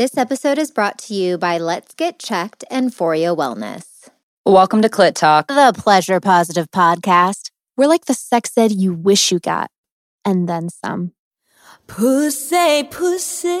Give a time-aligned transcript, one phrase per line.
[0.00, 4.08] This episode is brought to you by Let's Get Checked and Foria Wellness.
[4.46, 7.50] Welcome to Clit Talk, the pleasure positive podcast.
[7.76, 9.70] We're like the sex ed you wish you got,
[10.24, 11.12] and then some.
[11.90, 13.58] Pussy, pussy,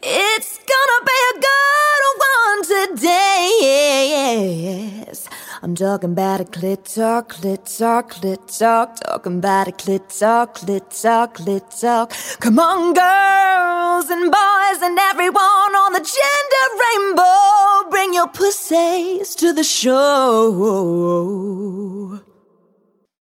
[0.00, 3.50] it's gonna be a good one today.
[3.60, 5.28] Yes.
[5.60, 10.54] I'm talking about a clit talk, clit talk, clit talk, talking about a clit talk,
[10.58, 12.12] clit talk, clit talk.
[12.38, 19.52] Come on, girls and boys and everyone on the gender rainbow, bring your pussies to
[19.52, 19.90] the show.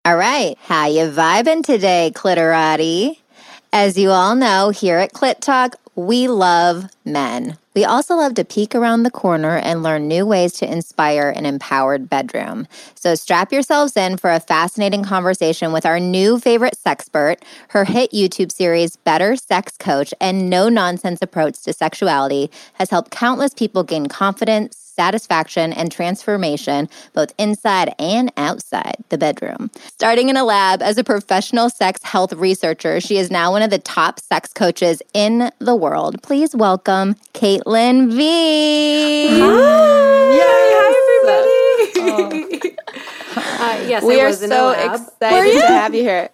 [0.05, 3.17] All right, how you vibing today, clitorati?
[3.73, 7.59] As you all know, here at Clit Talk, we love men.
[7.75, 11.47] We also love to peek around the corner and learn new ways to inspire an
[11.47, 12.67] empowered bedroom.
[12.95, 18.11] So strap yourselves in for a fascinating conversation with our new favorite sexpert, her hit
[18.11, 23.85] YouTube series, Better Sex Coach, and no nonsense approach to sexuality has helped countless people
[23.85, 29.71] gain confidence satisfaction, and transformation, both inside and outside the bedroom.
[29.93, 33.71] Starting in a lab as a professional sex health researcher, she is now one of
[33.71, 36.21] the top sex coaches in the world.
[36.25, 36.98] Please welcome
[37.35, 39.29] Caitlin V.
[39.31, 42.73] Hi, Yay, hi everybody.
[42.75, 42.75] Oh.
[43.61, 46.29] Uh, yes, we are so excited to have you here.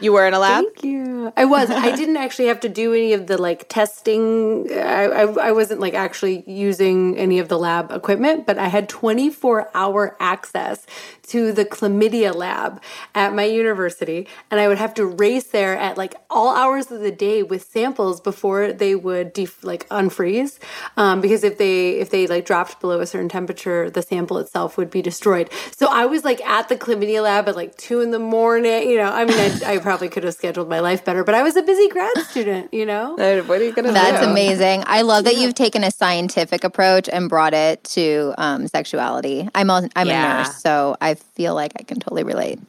[0.00, 0.64] You were in a lab.
[0.64, 1.32] Thank you.
[1.36, 1.70] I was.
[1.70, 4.68] I didn't actually have to do any of the like testing.
[4.72, 8.88] I, I, I wasn't like actually using any of the lab equipment, but I had
[8.88, 10.86] 24 hour access
[11.28, 12.82] to the chlamydia lab
[13.14, 17.00] at my university, and I would have to race there at like all hours of
[17.00, 20.58] the day with samples before they would def- like unfreeze,
[20.96, 24.76] um, because if they if they like dropped below a certain temperature, the sample itself
[24.76, 25.50] would be destroyed.
[25.76, 28.88] So I was like at the chlamydia lab at like two in the morning.
[28.88, 31.42] You know, I mean, I, I probably could have scheduled my life better, but I
[31.42, 32.72] was a busy grad student.
[32.72, 33.14] You know,
[33.46, 34.30] what are you gonna That's do?
[34.30, 34.84] amazing.
[34.86, 39.48] I love that you've taken a scientific approach and brought it to um, sexuality.
[39.52, 40.42] I'm a, I'm yeah.
[40.42, 42.60] a nurse, so I feel like I can totally relate.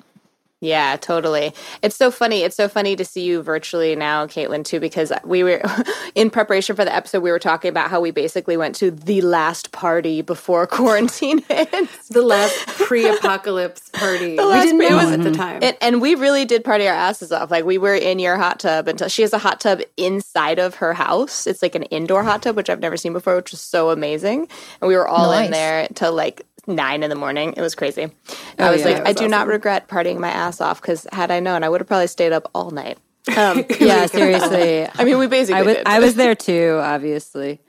[0.64, 1.56] Yeah, totally.
[1.82, 2.44] It's so funny.
[2.44, 5.60] It's so funny to see you virtually now, Caitlin, too, because we were
[6.16, 7.22] in preparation for the episode.
[7.24, 11.72] We were talking about how we basically went to the last party before quarantine hit.
[12.12, 14.36] the last pre-apocalypse party.
[14.36, 15.34] The we didn't know was, at the mm-hmm.
[15.34, 17.50] time, it, and we really did party our asses off.
[17.50, 20.76] Like we were in your hot tub until she has a hot tub inside of
[20.76, 21.48] her house.
[21.48, 24.48] It's like an indoor hot tub, which I've never seen before, which was so amazing.
[24.80, 25.46] And we were all nice.
[25.48, 27.54] in there to like nine in the morning.
[27.58, 28.12] It was crazy.
[28.60, 29.32] Oh, I was yeah, like, was I do awesome.
[29.32, 32.32] not regret partying my ass off because had I known, I would have probably stayed
[32.32, 32.98] up all night.
[33.38, 34.88] Um, yeah, seriously.
[34.96, 35.60] I mean, we basically.
[35.60, 35.88] I was, did.
[35.88, 37.62] I was there too, obviously.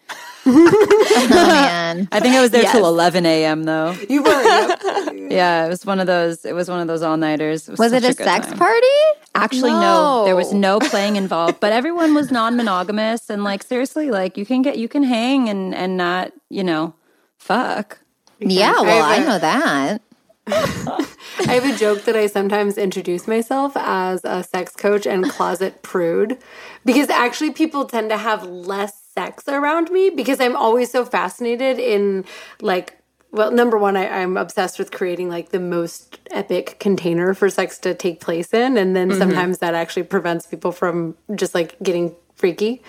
[0.46, 2.08] oh, man.
[2.10, 2.72] I think I was there yes.
[2.72, 3.64] till 11 a.m.
[3.64, 3.94] though.
[4.08, 4.42] You were.
[4.42, 5.30] Yep.
[5.30, 6.46] yeah, it was one of those.
[6.46, 7.68] It was one of those all nighters.
[7.68, 8.58] Was, was it a, a sex time.
[8.58, 8.86] party?
[9.34, 9.80] Actually, no.
[9.80, 10.24] no.
[10.24, 14.62] There was no playing involved, but everyone was non-monogamous and like seriously, like you can
[14.62, 16.94] get you can hang and and not you know
[17.38, 18.01] fuck.
[18.50, 20.02] Yeah, well, I, a, I know that.
[20.46, 25.82] I have a joke that I sometimes introduce myself as a sex coach and closet
[25.82, 26.38] prude
[26.84, 31.78] because actually people tend to have less sex around me because I'm always so fascinated
[31.78, 32.24] in
[32.60, 32.98] like
[33.32, 37.78] well, number one, I, am obsessed with creating like the most epic container for sex
[37.78, 38.76] to take place in.
[38.76, 39.18] And then mm-hmm.
[39.18, 42.82] sometimes that actually prevents people from just like getting freaky.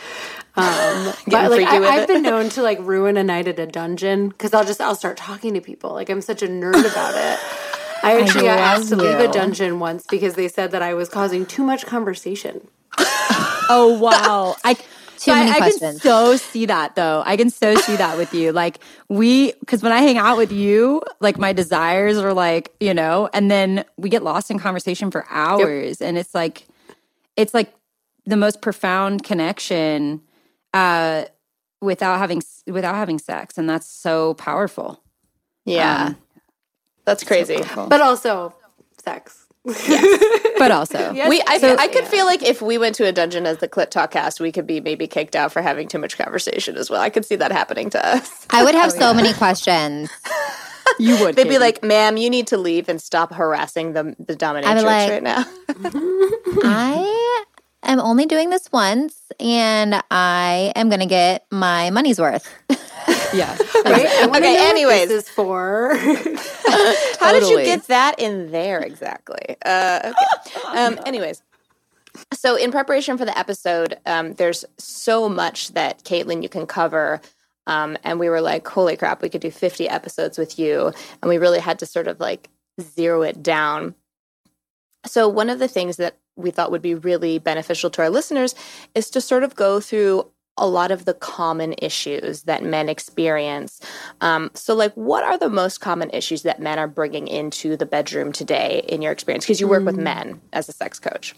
[0.56, 4.30] Um, but like I, have been known to like ruin a night at a dungeon
[4.30, 5.94] because I'll just I'll start talking to people.
[5.94, 7.40] Like I'm such a nerd about it.
[8.04, 11.08] I actually got asked to leave a dungeon once because they said that I was
[11.08, 12.68] causing too much conversation.
[13.70, 14.56] oh wow!
[14.64, 15.84] I too many I, questions.
[15.84, 17.22] I can so see that though.
[17.26, 18.52] I can so see that with you.
[18.52, 22.94] Like we, because when I hang out with you, like my desires are like you
[22.94, 26.10] know, and then we get lost in conversation for hours, yep.
[26.10, 26.68] and it's like,
[27.38, 27.74] it's like
[28.26, 30.22] the most profound connection
[30.74, 31.26] uh,
[31.82, 35.04] without having without having sex, and that's so powerful.
[35.66, 36.18] Yeah, um,
[37.06, 37.62] that's crazy.
[37.64, 38.54] So but also
[39.04, 39.44] sex.
[39.66, 40.54] Yes.
[40.58, 41.30] but also yes.
[41.30, 42.10] we I, so, I could yeah.
[42.10, 44.68] feel like if we went to a dungeon as the clit talk cast we could
[44.68, 47.54] be maybe kicked out for having too much conversation as well i could see that
[47.54, 49.14] happening to us i would have oh, so yeah.
[49.14, 50.10] many questions
[51.00, 51.56] you would they'd Katie.
[51.56, 55.24] be like ma'am you need to leave and stop harassing the the dominatrix like, right
[55.24, 55.46] now
[56.66, 57.46] i
[57.92, 62.50] am only doing this once and I am going to get my money's worth.
[63.34, 63.58] yeah.
[63.86, 64.08] Right?
[64.30, 65.10] okay, anyways.
[65.10, 65.94] this is for.
[67.20, 69.58] How did you get that in there exactly?
[69.66, 70.78] Uh, okay.
[70.78, 71.44] Um, anyways.
[72.32, 77.20] So, in preparation for the episode, um, there's so much that Caitlin you can cover.
[77.68, 80.94] Um, and we were like, holy crap, we could do 50 episodes with you.
[81.22, 83.96] And we really had to sort of like zero it down.
[85.06, 88.56] So, one of the things that we thought would be really beneficial to our listeners
[88.96, 90.28] is to sort of go through
[90.58, 93.80] a lot of the common issues that men experience.
[94.22, 97.88] Um, so, like, what are the most common issues that men are bringing into the
[97.88, 99.46] bedroom today in your experience?
[99.46, 99.88] Because you work mm.
[99.88, 101.34] with men as a sex coach.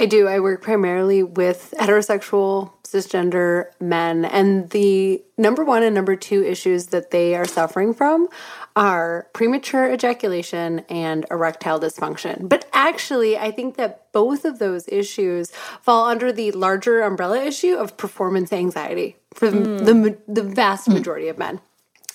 [0.00, 0.28] I do.
[0.28, 4.24] I work primarily with heterosexual, cisgender men.
[4.24, 8.28] And the number one and number two issues that they are suffering from
[8.76, 12.48] are premature ejaculation and erectile dysfunction.
[12.48, 15.50] But actually, I think that both of those issues
[15.82, 19.84] fall under the larger umbrella issue of performance anxiety for mm.
[19.84, 21.30] the, the vast majority mm.
[21.30, 21.60] of men.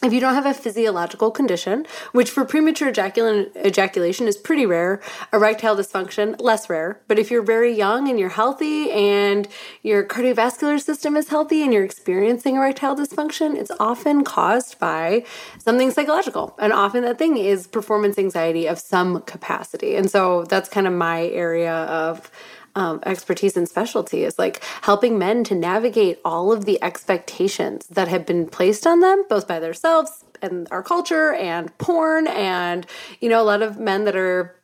[0.04, 5.02] If you don't have a physiological condition, which for premature ejaculation is pretty rare,
[5.32, 7.00] erectile dysfunction, less rare.
[7.08, 9.48] But if you're very young and you're healthy and
[9.82, 15.24] your cardiovascular system is healthy and you're experiencing erectile dysfunction, it's often caused by
[15.58, 16.54] something psychological.
[16.60, 19.96] And often that thing is performance anxiety of some capacity.
[19.96, 22.30] And so that's kind of my area of
[22.76, 28.08] um, expertise and specialty is like helping men to navigate all of the expectations that
[28.08, 32.28] have been placed on them, both by themselves and our culture and porn.
[32.28, 32.86] And,
[33.22, 34.56] you know, a lot of men that are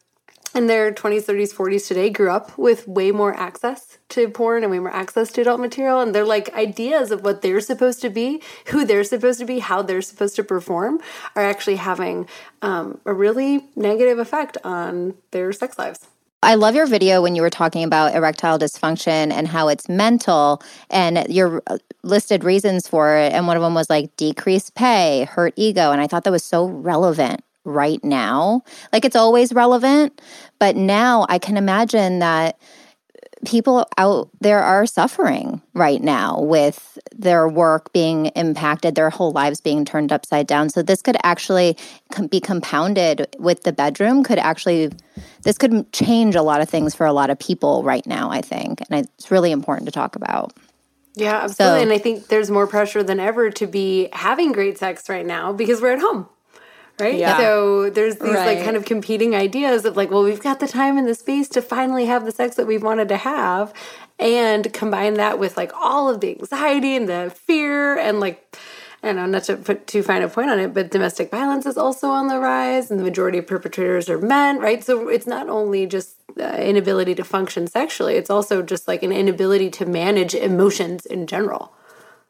[0.55, 4.71] in their 20s, 30s, 40s today grew up with way more access to porn and
[4.71, 6.01] way more access to adult material.
[6.01, 9.59] And they're like ideas of what they're supposed to be, who they're supposed to be,
[9.59, 10.99] how they're supposed to perform
[11.35, 12.27] are actually having
[12.61, 16.07] um, a really negative effect on their sex lives.
[16.41, 20.63] I love your video when you were talking about erectile dysfunction and how it's mental
[20.89, 23.33] and your uh, listed reasons for it.
[23.33, 25.91] And one of them was like decreased pay, hurt ego.
[25.91, 28.63] And I thought that was so relevant right now.
[28.93, 30.21] Like it's always relevant,
[30.59, 32.57] but now I can imagine that
[33.45, 39.61] people out there are suffering right now with their work being impacted, their whole lives
[39.61, 40.69] being turned upside down.
[40.69, 41.77] So this could actually
[42.29, 44.91] be compounded with the bedroom, could actually,
[45.43, 48.41] this could change a lot of things for a lot of people right now, I
[48.41, 48.81] think.
[48.89, 50.53] And it's really important to talk about.
[51.15, 51.79] Yeah, absolutely.
[51.79, 55.25] So, and I think there's more pressure than ever to be having great sex right
[55.25, 56.29] now because we're at home
[56.99, 57.15] right?
[57.15, 57.37] Yeah.
[57.37, 58.57] So there's these right.
[58.57, 61.47] like kind of competing ideas of like, well, we've got the time and the space
[61.49, 63.73] to finally have the sex that we've wanted to have,
[64.17, 68.57] and combine that with like all of the anxiety and the fear and like.
[69.01, 71.65] I don't know, not to put too fine a point on it, but domestic violence
[71.65, 74.83] is also on the rise, and the majority of perpetrators are men, right?
[74.83, 79.13] So it's not only just uh, inability to function sexually, it's also just like an
[79.13, 81.71] inability to manage emotions in general.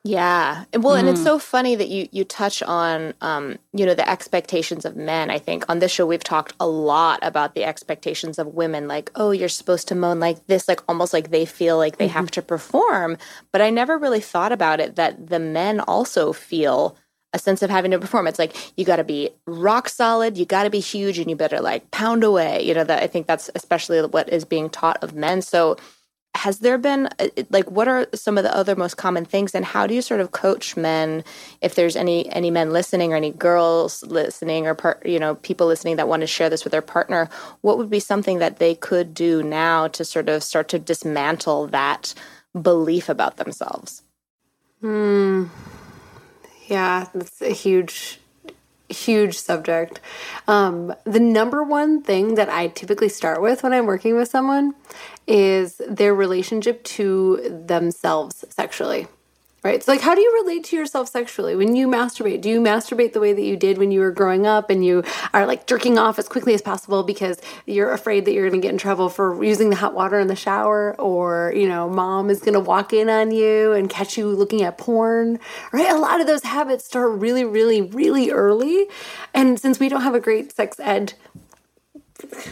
[0.05, 0.63] Yeah.
[0.73, 0.99] Well, mm.
[0.99, 1.25] and it's mm.
[1.25, 5.29] so funny that you you touch on um, you know, the expectations of men.
[5.29, 9.11] I think on this show we've talked a lot about the expectations of women like,
[9.15, 12.13] "Oh, you're supposed to moan like this," like almost like they feel like they mm-hmm.
[12.13, 13.17] have to perform.
[13.51, 16.95] But I never really thought about it that the men also feel
[17.33, 18.25] a sense of having to perform.
[18.25, 21.35] It's like you got to be rock solid, you got to be huge and you
[21.35, 22.63] better like pound away.
[22.63, 25.41] You know, that I think that's especially what is being taught of men.
[25.41, 25.77] So
[26.35, 29.65] has there been uh, like what are some of the other most common things and
[29.65, 31.23] how do you sort of coach men
[31.61, 35.67] if there's any any men listening or any girls listening or part you know people
[35.67, 37.29] listening that want to share this with their partner?
[37.61, 41.67] What would be something that they could do now to sort of start to dismantle
[41.67, 42.13] that
[42.59, 44.03] belief about themselves?
[44.81, 45.45] Hmm.
[46.67, 48.18] Yeah that's a huge
[48.89, 49.99] huge subject.
[50.47, 54.73] Um, the number one thing that I typically start with when I'm working with someone
[55.27, 59.07] is their relationship to themselves sexually
[59.63, 59.83] right?
[59.83, 62.41] So, like, how do you relate to yourself sexually when you masturbate?
[62.41, 65.03] Do you masturbate the way that you did when you were growing up and you
[65.33, 68.65] are like jerking off as quickly as possible because you're afraid that you're going to
[68.65, 72.29] get in trouble for using the hot water in the shower or, you know, mom
[72.29, 75.39] is going to walk in on you and catch you looking at porn,
[75.71, 75.89] right?
[75.89, 78.87] A lot of those habits start really, really, really early.
[79.33, 81.13] And since we don't have a great sex ed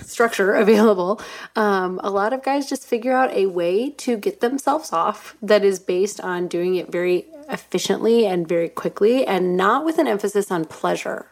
[0.04, 1.22] structure available,
[1.56, 5.64] um, a lot of guys just figure out a way to get themselves off that
[5.64, 10.52] is based on doing it very efficiently and very quickly and not with an emphasis
[10.52, 11.28] on pleasure,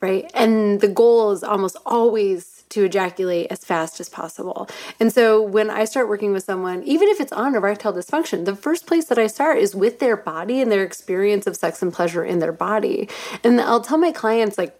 [0.00, 0.30] right?
[0.34, 4.68] And the goal is almost always to ejaculate as fast as possible.
[4.98, 8.56] And so when I start working with someone, even if it's on erectile dysfunction, the
[8.56, 11.92] first place that I start is with their body and their experience of sex and
[11.92, 13.08] pleasure in their body.
[13.42, 14.79] And I'll tell my clients, like,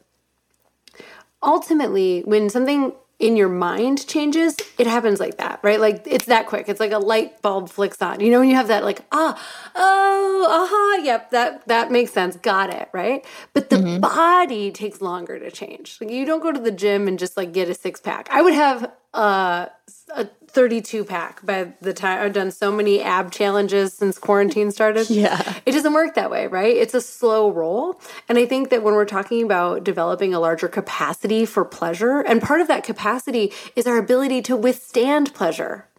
[1.42, 5.78] ultimately, when something in your mind changes, it happens like that, right?
[5.78, 6.68] Like it's that quick.
[6.68, 8.20] It's like a light bulb flicks on.
[8.20, 9.38] You know, when you have that like, ah,
[9.74, 12.36] oh, uh-huh, yep, that that makes sense.
[12.36, 13.24] Got it, right?
[13.52, 14.00] But the mm-hmm.
[14.00, 15.98] body takes longer to change.
[16.00, 18.28] Like you don't go to the gym and just like get a six pack.
[18.30, 19.66] I would have uh,
[20.14, 25.08] a 32 pack by the time I've done so many ab challenges since quarantine started.
[25.20, 25.58] Yeah.
[25.66, 26.74] It doesn't work that way, right?
[26.74, 28.00] It's a slow roll.
[28.28, 32.40] And I think that when we're talking about developing a larger capacity for pleasure, and
[32.40, 35.89] part of that capacity is our ability to withstand pleasure.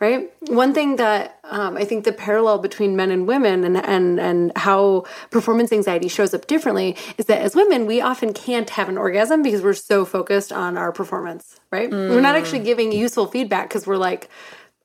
[0.00, 0.30] Right?
[0.48, 4.52] One thing that um, I think the parallel between men and women and, and, and
[4.56, 8.98] how performance anxiety shows up differently is that as women, we often can't have an
[8.98, 11.90] orgasm because we're so focused on our performance, right?
[11.90, 12.10] Mm.
[12.10, 14.28] We're not actually giving useful feedback because we're like,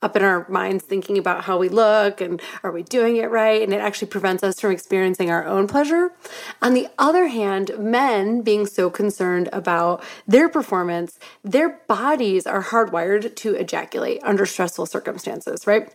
[0.02, 3.62] up in our minds thinking about how we look and are we doing it right?
[3.62, 6.12] And it actually prevents us from experiencing our own pleasure.
[6.62, 13.36] On the other hand men being so concerned about their performance their bodies are hardwired
[13.36, 15.94] to ejaculate under stressful circumstances right?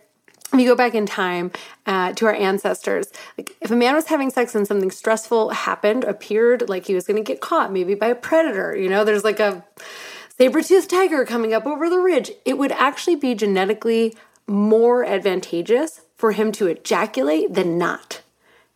[0.53, 1.51] If you go back in time
[1.85, 6.03] uh, to our ancestors, like if a man was having sex and something stressful happened,
[6.03, 9.23] appeared like he was going to get caught, maybe by a predator, you know, there's
[9.23, 9.65] like a
[10.37, 14.15] saber-toothed tiger coming up over the ridge, it would actually be genetically
[14.47, 18.21] more advantageous for him to ejaculate than not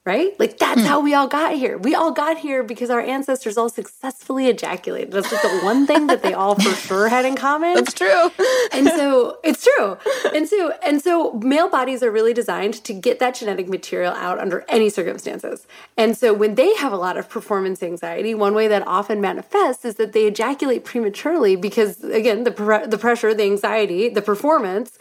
[0.10, 0.40] right?
[0.40, 0.88] Like that's hmm.
[0.88, 1.78] how we all got here.
[1.78, 5.12] We all got here because our ancestors all successfully ejaculated.
[5.12, 7.76] That's like the one thing that they all for sure had in common.
[7.76, 8.32] That's true.
[8.72, 9.98] and so it's true.
[10.34, 14.40] And so and so male bodies are really designed to get that genetic material out
[14.40, 15.68] under any circumstances.
[15.96, 19.86] And so when they have a lot of performance anxiety, one way that often manifests
[19.86, 24.98] is that they ejaculate prematurely because again, the the pressure, the anxiety, the performance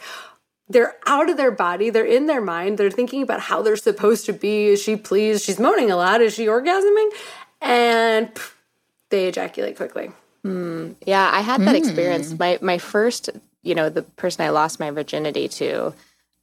[0.69, 4.25] they're out of their body, they're in their mind, they're thinking about how they're supposed
[4.27, 4.67] to be.
[4.67, 5.43] Is she pleased?
[5.43, 6.21] She's moaning a lot.
[6.21, 7.09] Is she orgasming?
[7.61, 8.53] And pff,
[9.09, 10.11] they ejaculate quickly.
[10.45, 11.79] Mm, yeah, I had that mm.
[11.79, 12.37] experience.
[12.37, 13.29] My my first,
[13.63, 15.93] you know, the person I lost my virginity to,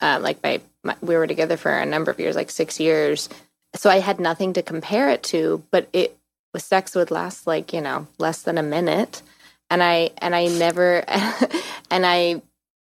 [0.01, 3.29] um, like my, my we were together for a number of years, like six years.
[3.75, 6.17] So I had nothing to compare it to, but it
[6.53, 9.23] was sex would last like you know less than a minute,
[9.71, 11.05] and I and I never
[11.91, 12.43] and I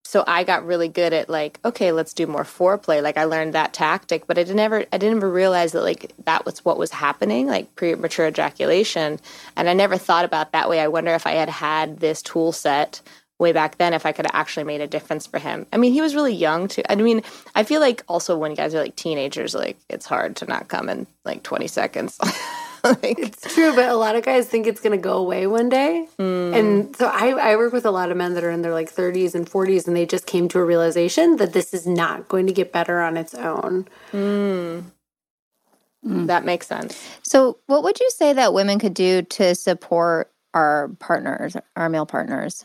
[0.06, 3.02] so I got really good at like, okay, let's do more foreplay.
[3.02, 6.12] Like I learned that tactic, but I didn't ever I didn't ever realize that like
[6.24, 9.18] that was what was happening, like premature ejaculation.
[9.56, 10.80] And I never thought about that way.
[10.80, 13.00] I wonder if I had had this tool set
[13.38, 15.66] way back then if I could have actually made a difference for him.
[15.72, 16.82] I mean, he was really young too.
[16.88, 17.22] I mean,
[17.54, 20.88] I feel like also when guys are like teenagers, like it's hard to not come
[20.88, 22.18] in like 20 seconds.
[22.84, 25.68] like, it's true, but a lot of guys think it's going to go away one
[25.68, 26.08] day.
[26.18, 26.54] Mm.
[26.54, 28.92] And so I, I work with a lot of men that are in their like
[28.92, 32.46] 30s and 40s, and they just came to a realization that this is not going
[32.46, 33.88] to get better on its own.
[34.12, 34.84] Mm.
[36.06, 36.26] Mm.
[36.26, 37.08] That makes sense.
[37.22, 42.06] So, what would you say that women could do to support our partners, our male
[42.06, 42.64] partners?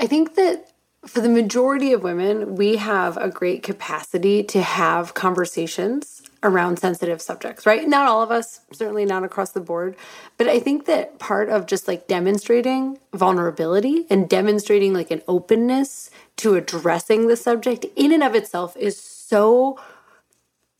[0.00, 0.72] I think that
[1.06, 7.22] for the majority of women, we have a great capacity to have conversations around sensitive
[7.22, 7.88] subjects, right?
[7.88, 9.96] Not all of us, certainly not across the board.
[10.36, 16.10] But I think that part of just like demonstrating vulnerability and demonstrating like an openness
[16.38, 19.78] to addressing the subject in and of itself is so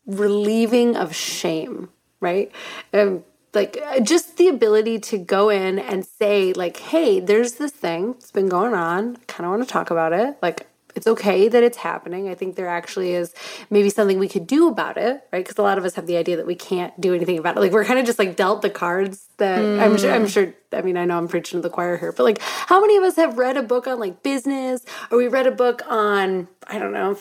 [0.05, 1.89] relieving of shame,
[2.19, 2.51] right?
[2.93, 8.13] Um, like just the ability to go in and say like hey there's this thing
[8.13, 11.63] that's been going on kind of want to talk about it like it's okay that
[11.63, 12.29] it's happening.
[12.29, 13.33] I think there actually is
[13.69, 15.43] maybe something we could do about it, right?
[15.43, 17.59] Because a lot of us have the idea that we can't do anything about it.
[17.59, 19.81] Like we're kind of just like dealt the cards that mm.
[19.81, 20.11] I'm sure.
[20.11, 20.53] I'm sure.
[20.71, 23.03] I mean, I know I'm preaching to the choir here, but like, how many of
[23.03, 26.79] us have read a book on like business, or we read a book on I
[26.79, 27.15] don't know,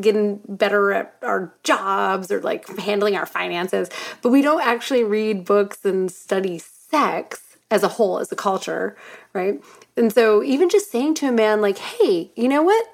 [0.00, 3.88] getting better at our jobs or like handling our finances,
[4.22, 7.40] but we don't actually read books and study sex
[7.70, 8.96] as a whole, as a culture,
[9.32, 9.60] right?
[9.96, 12.86] And so, even just saying to a man, like, hey, you know what?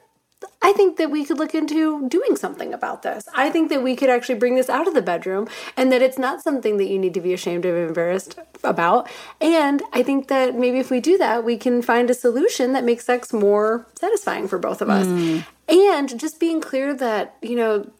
[0.62, 3.26] I think that we could look into doing something about this.
[3.34, 6.18] I think that we could actually bring this out of the bedroom and that it's
[6.18, 9.10] not something that you need to be ashamed of embarrassed about.
[9.40, 12.84] And I think that maybe if we do that, we can find a solution that
[12.84, 15.06] makes sex more satisfying for both of us.
[15.06, 15.46] Mm.
[15.68, 17.90] And just being clear that, you know,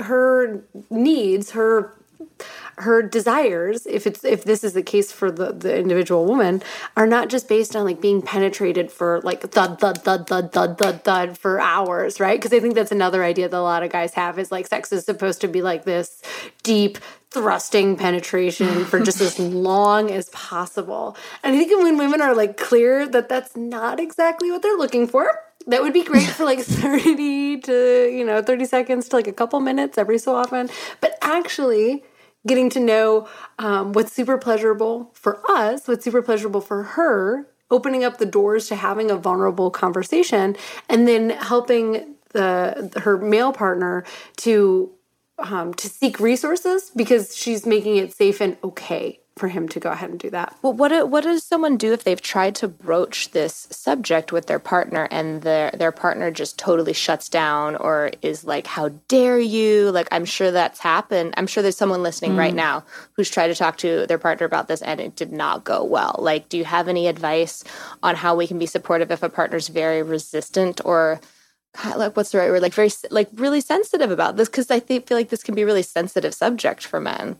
[0.00, 1.94] her needs, her
[2.78, 6.62] her desires if it's if this is the case for the the individual woman
[6.96, 10.78] are not just based on like being penetrated for like thud thud thud thud thud
[10.78, 12.38] thud thud for hours right?
[12.38, 14.92] Because i think that's another idea that a lot of guys have is like sex
[14.92, 16.22] is supposed to be like this
[16.62, 16.98] deep
[17.30, 21.16] thrusting penetration for just as long as possible.
[21.42, 25.06] And i think when women are like clear that that's not exactly what they're looking
[25.06, 29.26] for that would be great for like 30 to you know 30 seconds to like
[29.26, 30.68] a couple minutes every so often.
[31.00, 32.02] But actually
[32.48, 33.28] getting to know
[33.58, 38.66] um, what's super pleasurable for us, what's super pleasurable for her, opening up the doors
[38.68, 40.56] to having a vulnerable conversation,
[40.88, 44.04] and then helping the her male partner
[44.36, 44.90] to
[45.38, 49.90] um, to seek resources because she's making it safe and okay for him to go
[49.90, 50.56] ahead and do that.
[50.62, 54.58] Well, what what does someone do if they've tried to broach this subject with their
[54.58, 59.90] partner and their their partner just totally shuts down or is like, "How dare you?"
[59.90, 61.34] Like I'm sure that's happened.
[61.36, 62.38] I'm sure there's someone listening mm.
[62.38, 65.64] right now who's tried to talk to their partner about this and it did not
[65.64, 66.16] go well.
[66.18, 67.64] Like, do you have any advice
[68.02, 71.20] on how we can be supportive if a partner's very resistant or
[71.96, 75.06] like what's the right word like very like really sensitive about this because i think,
[75.06, 77.36] feel like this can be a really sensitive subject for men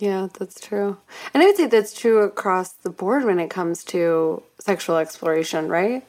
[0.00, 0.96] yeah, that's true.
[1.34, 5.68] And I would say that's true across the board when it comes to sexual exploration,
[5.68, 6.02] right?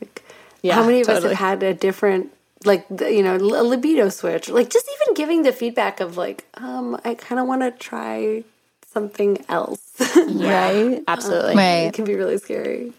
[0.00, 0.22] Like,
[0.62, 1.32] yeah, how many of totally.
[1.32, 2.30] us have had a different,
[2.64, 4.50] like, you know, a libido switch?
[4.50, 8.44] Like, just even giving the feedback of, like, um, I kind of want to try
[8.92, 9.80] something else.
[10.16, 11.02] right?
[11.08, 11.52] Absolutely.
[11.52, 11.86] Um, right.
[11.86, 12.92] It can be really scary.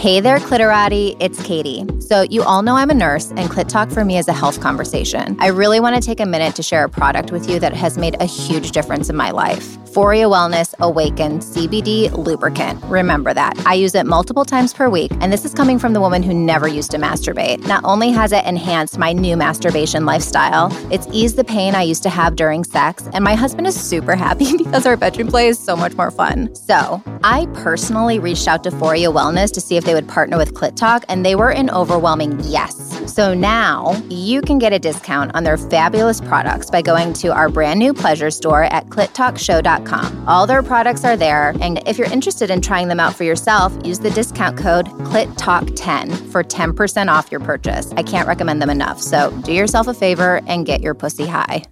[0.00, 1.14] Hey there, Clitorati.
[1.20, 1.84] It's Katie.
[1.98, 4.58] So, you all know I'm a nurse, and Clit Talk for me is a health
[4.58, 5.36] conversation.
[5.38, 7.98] I really want to take a minute to share a product with you that has
[7.98, 9.76] made a huge difference in my life.
[9.92, 12.82] Foria Wellness Awaken CBD lubricant.
[12.84, 13.60] Remember that.
[13.66, 16.32] I use it multiple times per week, and this is coming from the woman who
[16.32, 17.66] never used to masturbate.
[17.66, 22.04] Not only has it enhanced my new masturbation lifestyle, it's eased the pain I used
[22.04, 25.58] to have during sex, and my husband is super happy because our bedroom play is
[25.58, 26.54] so much more fun.
[26.54, 30.54] So, I personally reached out to Foria Wellness to see if they would partner with
[30.54, 32.76] Clit Talk, and they were an overwhelming yes.
[33.12, 37.48] So now you can get a discount on their fabulous products by going to our
[37.48, 40.28] brand new pleasure store at clittalkshow.com.
[40.28, 43.76] All their products are there, and if you're interested in trying them out for yourself,
[43.84, 47.92] use the discount code CLITTALK10 for 10% off your purchase.
[47.96, 49.00] I can't recommend them enough.
[49.00, 51.64] So do yourself a favor and get your pussy high.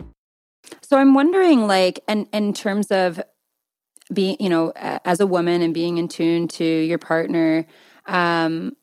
[0.83, 3.21] So I'm wondering, like, and in terms of
[4.13, 7.65] being, you know, as a woman and being in tune to your partner,
[8.09, 8.77] um,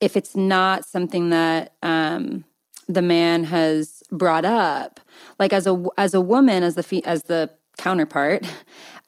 [0.00, 2.44] if it's not something that um,
[2.88, 5.00] the man has brought up,
[5.38, 8.44] like as a as a woman, as the as the counterpart,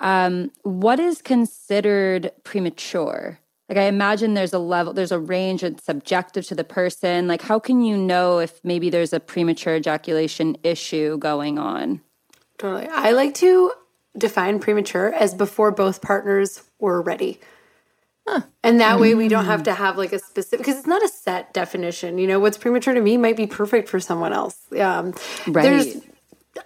[0.01, 3.39] um, what is considered premature?
[3.69, 7.27] Like I imagine there's a level, there's a range that's subjective to the person.
[7.27, 12.03] Like how can you know if maybe there's a premature ejaculation issue going on?
[12.59, 12.87] Totally.
[12.89, 13.73] I like to
[14.17, 17.41] define premature as before both partners were ready.
[18.27, 18.43] Huh.
[18.63, 19.65] And that way we don't have mm.
[19.65, 22.19] to have like a specific because it's not a set definition.
[22.19, 24.59] You know, what's premature to me might be perfect for someone else.
[24.79, 25.13] Um,
[25.49, 25.63] right.
[25.63, 25.97] There's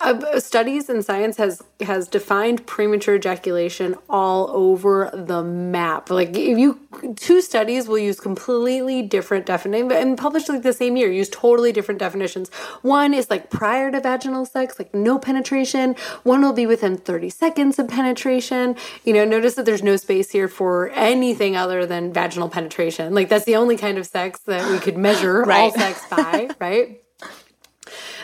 [0.00, 6.10] uh, studies and science has has defined premature ejaculation all over the map.
[6.10, 6.80] Like if you
[7.14, 11.70] two studies will use completely different definitions and published like the same year use totally
[11.70, 12.48] different definitions.
[12.82, 15.94] One is like prior to vaginal sex, like no penetration.
[16.24, 18.76] One will be within 30 seconds of penetration.
[19.04, 23.14] You know, notice that there's no space here for anything other than vaginal penetration.
[23.14, 25.58] Like that's the only kind of sex that we could measure right.
[25.58, 27.02] all sex by, right?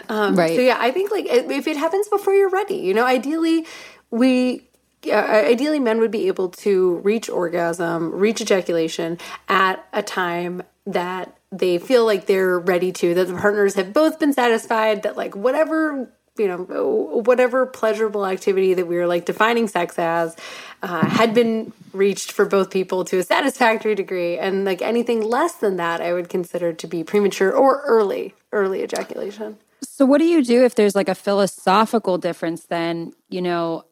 [0.09, 0.55] Um, right.
[0.57, 3.67] So yeah, I think like if it happens before you're ready, you know, ideally
[4.11, 4.69] we
[5.07, 11.37] uh, ideally men would be able to reach orgasm, reach ejaculation at a time that
[11.51, 15.37] they feel like they're ready to, that the partners have both been satisfied, that like
[15.37, 20.35] whatever you know whatever pleasurable activity that we were like defining sex as
[20.83, 25.57] uh, had been reached for both people to a satisfactory degree and like anything less
[25.57, 30.25] than that i would consider to be premature or early early ejaculation so, what do
[30.25, 32.67] you do if there's like a philosophical difference?
[32.67, 33.85] Then, you know,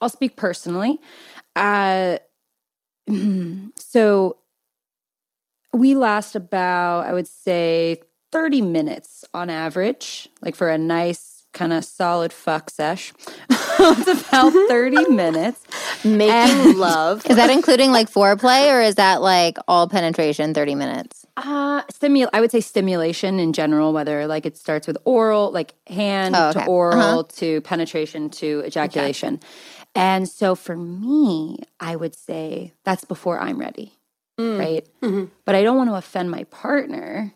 [0.00, 1.00] I'll speak personally.
[1.54, 2.18] Uh,
[3.76, 4.38] so,
[5.72, 8.00] we last about, I would say,
[8.32, 13.12] 30 minutes on average, like for a nice kind of solid fuck sesh.
[13.50, 15.60] it's about 30 minutes.
[16.04, 17.26] Making and, love.
[17.30, 21.26] Is that including like foreplay or is that like all penetration 30 minutes?
[21.36, 25.74] Uh, stimul- I would say stimulation in general, whether like it starts with oral, like
[25.88, 26.60] hand oh, okay.
[26.60, 27.22] to oral uh-huh.
[27.36, 29.34] to penetration to ejaculation.
[29.34, 29.46] Okay.
[29.94, 33.92] And so for me, I would say that's before I'm ready.
[34.38, 34.58] Mm.
[34.58, 34.88] Right.
[35.00, 35.24] Mm-hmm.
[35.46, 37.32] But I don't want to offend my partner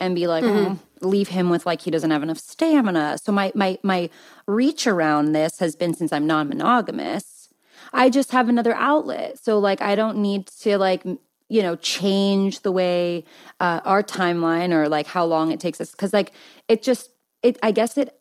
[0.00, 0.74] and be like, mm-hmm.
[0.74, 3.18] oh, leave him with like he doesn't have enough stamina.
[3.22, 4.10] So my my my
[4.46, 7.48] reach around this has been since I'm non-monogamous.
[7.92, 9.38] I just have another outlet.
[9.38, 11.04] So like I don't need to like
[11.48, 13.24] you know change the way
[13.60, 16.32] uh, our timeline or like how long it takes us because like
[16.68, 17.10] it just
[17.42, 18.18] it i guess it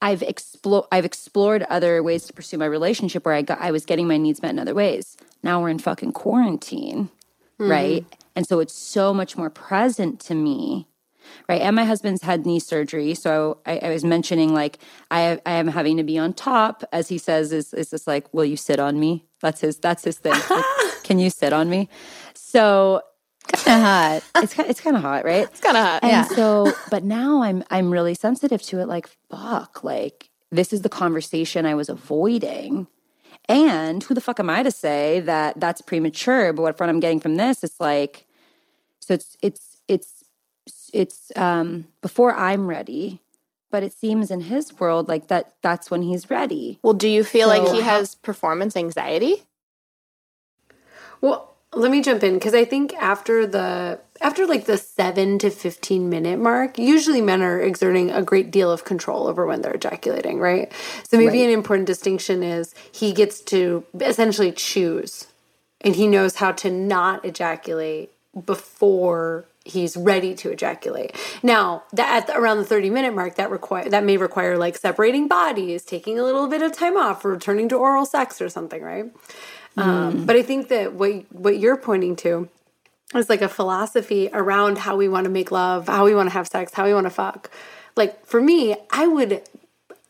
[0.00, 3.84] i've explored i've explored other ways to pursue my relationship where i got i was
[3.84, 7.08] getting my needs met in other ways now we're in fucking quarantine
[7.58, 7.70] mm-hmm.
[7.70, 8.06] right
[8.38, 10.88] and so it's so much more present to me
[11.48, 14.78] right and my husband's had knee surgery so i, I was mentioning like
[15.10, 18.32] I, I am having to be on top as he says is is this like
[18.32, 20.64] will you sit on me that's his that's his thing like,
[21.02, 21.90] can you sit on me
[22.34, 23.02] so
[23.52, 24.42] kind of hot.
[24.42, 25.44] It's kind it's kind of hot, right?
[25.44, 26.02] It's kind of hot.
[26.02, 26.24] And yeah.
[26.24, 28.86] so, but now I'm I'm really sensitive to it.
[28.86, 32.86] Like, fuck, like this is the conversation I was avoiding,
[33.48, 36.52] And who the fuck am I to say that that's premature?
[36.52, 38.26] But what I'm getting from this, it's like,
[39.08, 40.24] so it's it's it's
[40.92, 43.20] it's um before I'm ready,
[43.70, 46.78] but it seems in his world like that that's when he's ready.
[46.82, 49.44] Well, do you feel so, like he has performance anxiety?
[51.22, 55.48] Well, let me jump in because I think after the after like the 7 to
[55.48, 59.72] 15 minute mark, usually men are exerting a great deal of control over when they're
[59.72, 60.70] ejaculating, right?
[61.08, 61.46] So maybe right.
[61.46, 65.28] an important distinction is he gets to essentially choose
[65.80, 68.12] and he knows how to not ejaculate
[68.44, 71.14] before he's ready to ejaculate.
[71.42, 74.76] Now, that at the, around the 30 minute mark that require that may require like
[74.76, 78.48] separating bodies, taking a little bit of time off, or returning to oral sex or
[78.48, 79.12] something, right?
[79.76, 79.82] Mm.
[79.82, 82.48] Um, but I think that what what you're pointing to
[83.14, 86.32] is like a philosophy around how we want to make love, how we want to
[86.32, 87.50] have sex, how we want to fuck.
[87.96, 89.42] Like for me, I would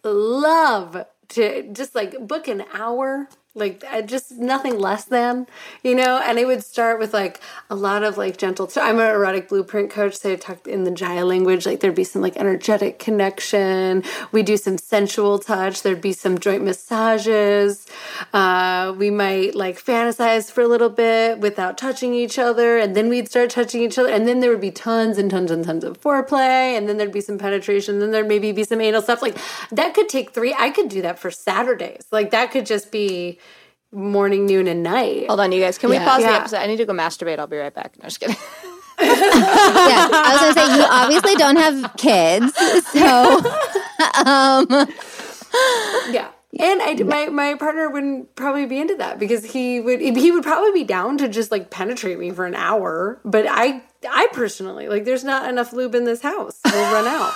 [0.04, 5.46] love to just like book an hour like just nothing less than
[5.82, 6.20] you know?
[6.24, 7.40] And it would start with like
[7.70, 10.84] a lot of like gentle so i'm an erotic blueprint coach so i talk in
[10.84, 14.02] the Jaiya language like there'd be some like energetic connection.
[14.32, 17.86] We do some sensual touch there'd be some joint massages.
[18.32, 23.08] Uh, we might like fantasize for a little bit without touching each other and then
[23.08, 25.84] we'd start touching each other and then there would be tons and tons and tons
[25.84, 29.22] of foreplay and then there'd be some penetration then there'd maybe be some anal stuff.
[29.22, 29.36] Like
[29.70, 32.06] that could take three i could do that for saturdays.
[32.10, 33.38] Like that could just be
[33.92, 35.26] morning, noon, and night.
[35.28, 35.78] Hold on, you guys.
[35.78, 36.00] Can yeah.
[36.00, 36.30] we pause yeah.
[36.30, 36.56] the episode?
[36.58, 37.38] I need to go masturbate.
[37.38, 37.96] I'll be right back.
[37.98, 38.36] No, just kidding.
[39.00, 42.52] yeah, I was gonna say you obviously don't have kids,
[42.92, 43.38] so
[44.26, 44.66] um,
[46.12, 46.30] yeah.
[46.58, 50.42] And I, my my partner wouldn't probably be into that because he would he would
[50.42, 53.20] probably be down to just like penetrate me for an hour.
[53.24, 56.58] But I I personally like there's not enough lube in this house.
[56.64, 57.32] We'll run out.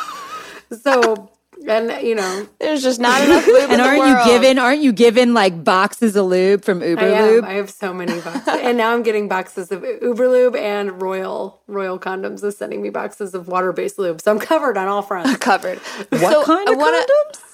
[0.80, 1.30] So
[1.66, 3.70] and you know, there's just not enough lube.
[3.70, 4.58] and aren't you given?
[4.58, 7.44] Aren't you given like boxes of lube from Uber I Lube?
[7.44, 11.60] I have so many boxes, and now I'm getting boxes of Uber Lube and Royal
[11.66, 15.02] Royal Condoms is sending me boxes of water based lube, so I'm covered on all
[15.02, 15.36] fronts.
[15.38, 15.78] covered.
[15.78, 17.51] What so kind of wanna, condoms?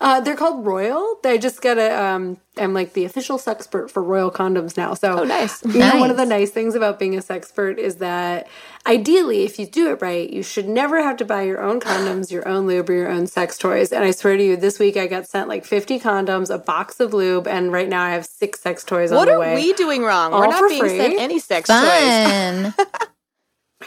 [0.00, 1.18] Uh, they're called Royal.
[1.22, 2.02] They just got a.
[2.02, 4.92] Um, I'm like the official sexpert for Royal condoms now.
[4.94, 5.64] So, oh, nice.
[5.64, 5.94] You nice.
[5.94, 8.46] know, one of the nice things about being a sexpert is that
[8.86, 12.30] ideally, if you do it right, you should never have to buy your own condoms,
[12.30, 13.90] your own lube, or your own sex toys.
[13.90, 17.00] And I swear to you, this week I got sent like 50 condoms, a box
[17.00, 19.54] of lube, and right now I have six sex toys what on the way.
[19.54, 20.32] What are we doing wrong?
[20.32, 20.98] We're not being free.
[20.98, 22.74] sent any sex Fun.
[22.76, 22.86] toys.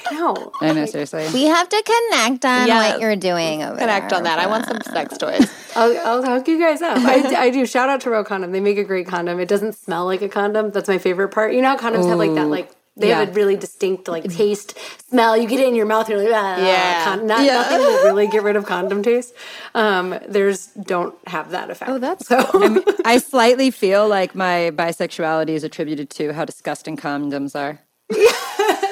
[0.06, 0.52] I know.
[0.62, 1.28] I know, seriously.
[1.34, 4.18] We have to connect on yeah, what you're doing over Connect there.
[4.18, 4.40] on that.
[4.40, 5.52] I want some sex toys.
[5.76, 6.98] I'll, I'll hook you guys up.
[7.00, 7.66] I, I, do.
[7.66, 8.52] Shout out to Royal Condom.
[8.52, 9.40] They make a great condom.
[9.40, 10.72] It doesn't smell like a condom.
[10.72, 11.54] That's my favorite part.
[11.54, 12.10] You know how condoms Ooh.
[12.10, 13.20] have like that, like, they yeah.
[13.20, 14.76] have a really distinct like taste,
[15.10, 15.38] smell.
[15.38, 17.06] You get it in your mouth, you're like, ah, yeah.
[17.06, 17.54] Con- not, yeah.
[17.54, 19.36] nothing will really get rid of condom taste.
[19.76, 21.92] Um, there's don't have that effect.
[21.92, 22.40] Oh, that's so.
[22.54, 27.82] I, mean, I slightly feel like my bisexuality is attributed to how disgusting condoms are.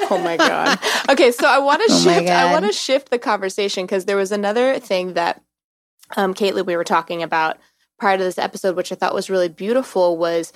[0.09, 0.79] Oh my god.
[1.09, 2.29] Okay, so I want to oh shift.
[2.29, 5.41] I want to shift the conversation because there was another thing that
[6.15, 7.57] um, Caitlin we were talking about
[7.97, 10.17] prior to this episode, which I thought was really beautiful.
[10.17, 10.51] Was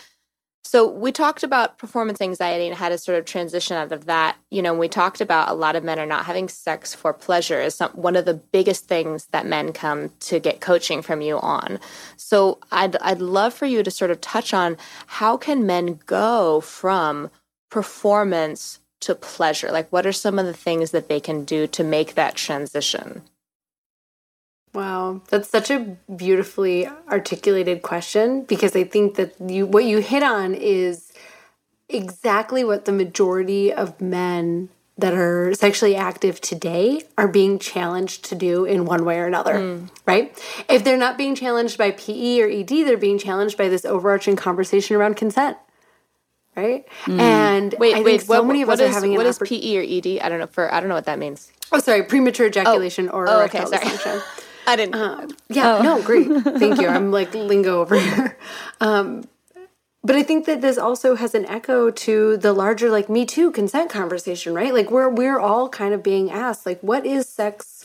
[0.64, 4.38] so we talked about performance anxiety and how to sort of transition out of that.
[4.52, 7.62] You know, we talked about a lot of men are not having sex for pleasure
[7.62, 11.40] is some, one of the biggest things that men come to get coaching from you
[11.40, 11.80] on.
[12.18, 16.62] So I'd I'd love for you to sort of touch on how can men go
[16.62, 17.32] from
[17.70, 19.72] performance to pleasure?
[19.72, 23.24] Like, what are some of the things that they can do to make that transition?
[24.74, 30.22] Wow, that's such a beautifully articulated question because I think that you what you hit
[30.22, 31.12] on is
[31.88, 38.36] exactly what the majority of men that are sexually active today are being challenged to
[38.36, 39.90] do in one way or another, mm.
[40.06, 40.38] right?
[40.70, 44.36] If they're not being challenged by PE or ED, they're being challenged by this overarching
[44.36, 45.58] conversation around consent
[46.60, 46.86] right?
[47.06, 47.20] Mm.
[47.20, 49.78] And wait, I wait, so what, many of us is, are having what is PE
[49.78, 50.20] or ED?
[50.22, 50.48] I don't know.
[50.48, 51.52] For I don't know what that means.
[51.72, 53.18] Oh, sorry, premature ejaculation oh.
[53.18, 54.22] or oh, okay, sorry.
[54.68, 54.96] I didn't.
[54.96, 55.82] Uh, yeah, oh.
[55.82, 56.28] no, great.
[56.60, 56.88] Thank you.
[56.88, 58.38] I'm like lingo over here.
[58.82, 59.24] Um,
[60.04, 63.52] but I think that this also has an echo to the larger like Me Too
[63.52, 64.74] consent conversation, right?
[64.74, 67.79] Like we're we're all kind of being asked like, what is sex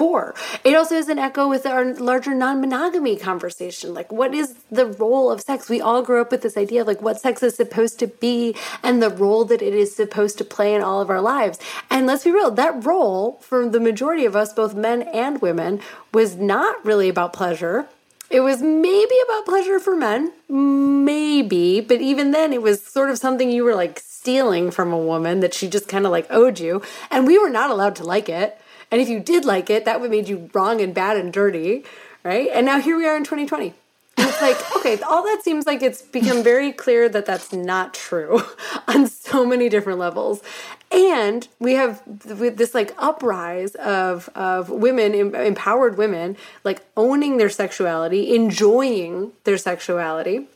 [0.00, 0.34] for.
[0.64, 3.92] It also is an echo with our larger non monogamy conversation.
[3.92, 5.68] Like, what is the role of sex?
[5.68, 8.56] We all grew up with this idea of like what sex is supposed to be
[8.82, 11.58] and the role that it is supposed to play in all of our lives.
[11.90, 15.82] And let's be real, that role for the majority of us, both men and women,
[16.14, 17.86] was not really about pleasure.
[18.30, 23.18] It was maybe about pleasure for men, maybe, but even then, it was sort of
[23.18, 26.58] something you were like stealing from a woman that she just kind of like owed
[26.58, 26.80] you.
[27.10, 28.59] And we were not allowed to like it.
[28.90, 31.84] And if you did like it, that would made you wrong and bad and dirty,
[32.24, 32.48] right?
[32.52, 33.74] And now here we are in 2020.
[34.18, 38.42] it's like, okay, all that seems like it's become very clear that that's not true
[38.88, 40.42] on so many different levels.
[40.90, 48.34] And we have this like uprise of of women, empowered women, like owning their sexuality,
[48.34, 50.48] enjoying their sexuality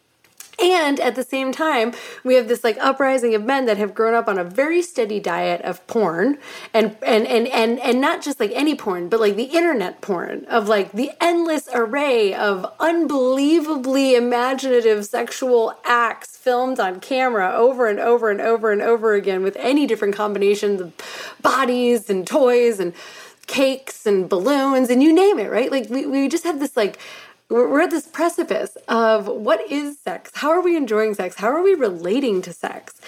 [0.60, 4.14] and at the same time, we have this like uprising of men that have grown
[4.14, 6.38] up on a very steady diet of porn
[6.72, 10.44] and and and and and not just like any porn, but like the internet porn
[10.46, 17.98] of like the endless array of unbelievably imaginative sexual acts filmed on camera over and
[17.98, 20.92] over and over and over again with any different combinations of
[21.42, 22.92] bodies and toys and
[23.46, 25.70] cakes and balloons and you name it, right?
[25.70, 26.98] Like we, we just have this like
[27.48, 30.30] we're at this precipice of what is sex?
[30.34, 31.36] How are we enjoying sex?
[31.36, 33.00] How are we relating to sex?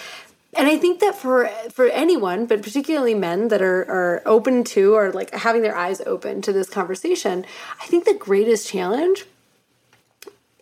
[0.55, 4.95] And I think that for for anyone, but particularly men that are are open to
[4.95, 7.45] or like having their eyes open to this conversation,
[7.81, 9.25] I think the greatest challenge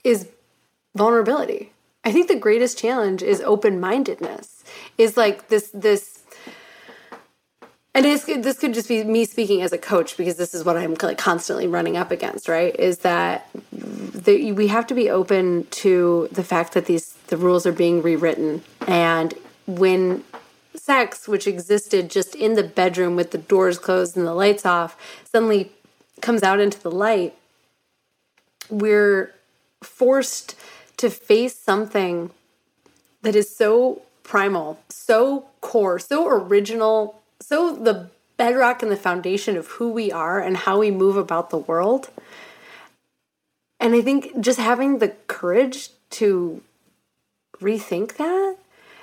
[0.04, 0.28] is
[0.96, 1.72] vulnerability.
[2.04, 4.64] I think the greatest challenge is open-mindedness.
[4.98, 6.15] Is like this this
[7.96, 8.04] and
[8.44, 11.18] this could just be me speaking as a coach because this is what I'm like
[11.18, 12.76] constantly running up against, right?
[12.78, 17.66] Is that the, we have to be open to the fact that these the rules
[17.66, 19.34] are being rewritten, and
[19.66, 20.24] when
[20.76, 24.98] sex, which existed just in the bedroom with the doors closed and the lights off,
[25.24, 25.72] suddenly
[26.22, 27.34] comes out into the light,
[28.70, 29.34] we're
[29.82, 30.56] forced
[30.98, 32.30] to face something
[33.22, 39.68] that is so primal, so core, so original so the bedrock and the foundation of
[39.68, 42.10] who we are and how we move about the world.
[43.80, 46.62] And I think just having the courage to
[47.60, 48.58] rethink that,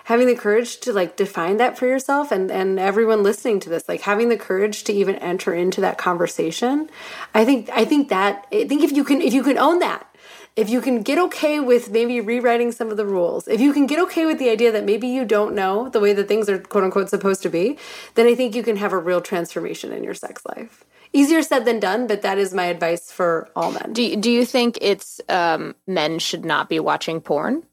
[0.04, 3.88] having the courage to like define that for yourself and and everyone listening to this,
[3.88, 6.90] like having the courage to even enter into that conversation.
[7.34, 10.11] I think I think that I think if you can if you can own that
[10.54, 13.86] if you can get okay with maybe rewriting some of the rules, if you can
[13.86, 16.58] get okay with the idea that maybe you don't know the way that things are
[16.58, 17.78] quote unquote supposed to be,
[18.14, 20.84] then I think you can have a real transformation in your sex life.
[21.14, 23.92] Easier said than done, but that is my advice for all men.
[23.92, 27.64] Do you, do you think it's um, men should not be watching porn?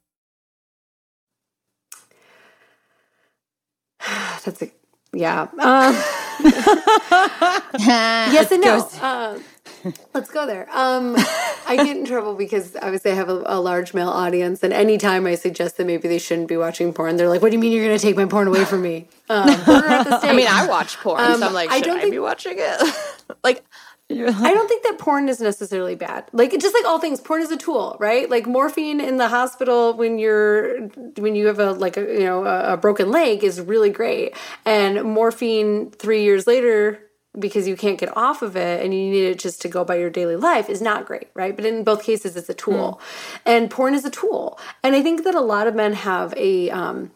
[4.45, 4.71] That's a
[5.11, 5.47] yeah.
[5.57, 5.95] Um,
[7.79, 8.89] yes and no.
[9.01, 9.39] Uh,
[10.13, 10.67] let's go there.
[10.71, 11.15] Um,
[11.67, 15.25] I get in trouble because obviously I have a, a, large male audience, and anytime
[15.25, 17.71] I suggest that maybe they shouldn't be watching porn, they're like, "What do you mean
[17.71, 21.21] you're going to take my porn away from me?" Um, I mean, I watch porn,
[21.21, 22.95] um, so I'm like, should I, don't I think, be watching it?
[23.43, 23.63] like,
[24.11, 26.25] I don't think that porn is necessarily bad.
[26.33, 28.29] Like just like all things, porn is a tool, right?
[28.29, 30.87] Like morphine in the hospital when you're
[31.17, 34.35] when you have a like a you know a, a broken leg is really great,
[34.65, 39.25] and morphine three years later because you can't get off of it and you need
[39.25, 41.55] it just to go by your daily life is not great, right?
[41.55, 43.39] But in both cases, it's a tool, mm.
[43.45, 44.59] and porn is a tool.
[44.83, 47.11] And I think that a lot of men have a um,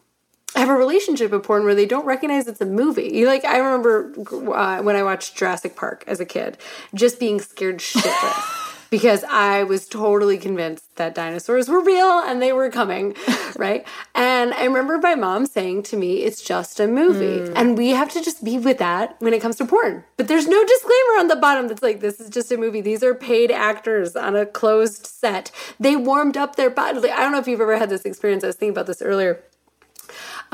[0.54, 3.10] have a relationship with porn where they don't recognize it's a movie.
[3.12, 4.12] You like I remember
[4.54, 6.58] uh, when I watched Jurassic Park as a kid,
[6.94, 8.73] just being scared shitless.
[8.94, 13.16] Because I was totally convinced that dinosaurs were real and they were coming,
[13.56, 13.84] right?
[14.14, 17.40] And I remember my mom saying to me, it's just a movie.
[17.40, 17.52] Mm.
[17.56, 20.04] And we have to just be with that when it comes to porn.
[20.16, 22.80] But there's no disclaimer on the bottom that's like, this is just a movie.
[22.80, 25.50] These are paid actors on a closed set.
[25.80, 27.10] They warmed up their body.
[27.10, 28.44] I don't know if you've ever had this experience.
[28.44, 29.42] I was thinking about this earlier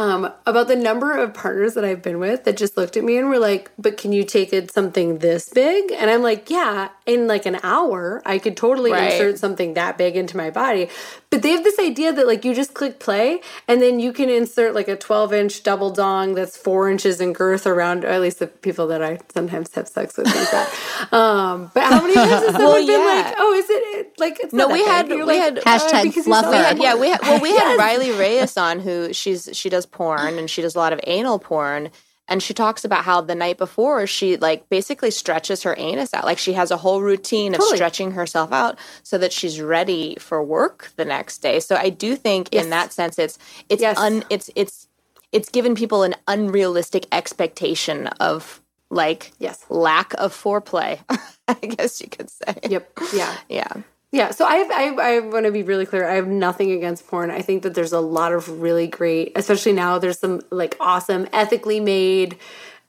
[0.00, 3.18] um, about the number of partners that I've been with that just looked at me
[3.18, 6.88] and were like, "But can you take it something this big?" And I'm like, "Yeah,
[7.04, 9.12] in like an hour, I could totally right.
[9.12, 10.88] insert something that big into my body."
[11.28, 14.30] But they have this idea that like you just click play and then you can
[14.30, 18.38] insert like a 12 inch double dong that's four inches in girth around, at least
[18.38, 20.74] the people that I sometimes have sex with think that.
[21.12, 22.96] Um, but how many times has someone well, yeah.
[22.96, 26.08] been like, "Oh, is it like it's no?" We had we like, had uh, hashtag
[26.08, 26.80] uh, fluffer.
[26.80, 27.78] yeah, we had well we had yes.
[27.78, 31.38] Riley Reyes on who she's she does porn and she does a lot of anal
[31.38, 31.90] porn
[32.30, 36.24] and she talks about how the night before she like basically stretches her anus out.
[36.24, 40.42] Like she has a whole routine of stretching herself out so that she's ready for
[40.42, 41.58] work the next day.
[41.58, 42.64] So i do think yes.
[42.64, 43.98] in that sense it's it's yes.
[43.98, 44.86] un it's it's
[45.32, 49.64] it's given people an unrealistic expectation of like yes.
[49.68, 51.00] lack of foreplay
[51.48, 52.54] i guess you could say.
[52.68, 52.98] Yep.
[53.12, 53.36] Yeah.
[53.48, 56.08] Yeah yeah, so I I, I want to be really clear.
[56.08, 57.30] I have nothing against porn.
[57.30, 59.98] I think that there's a lot of really great, especially now.
[59.98, 62.36] There's some like awesome, ethically made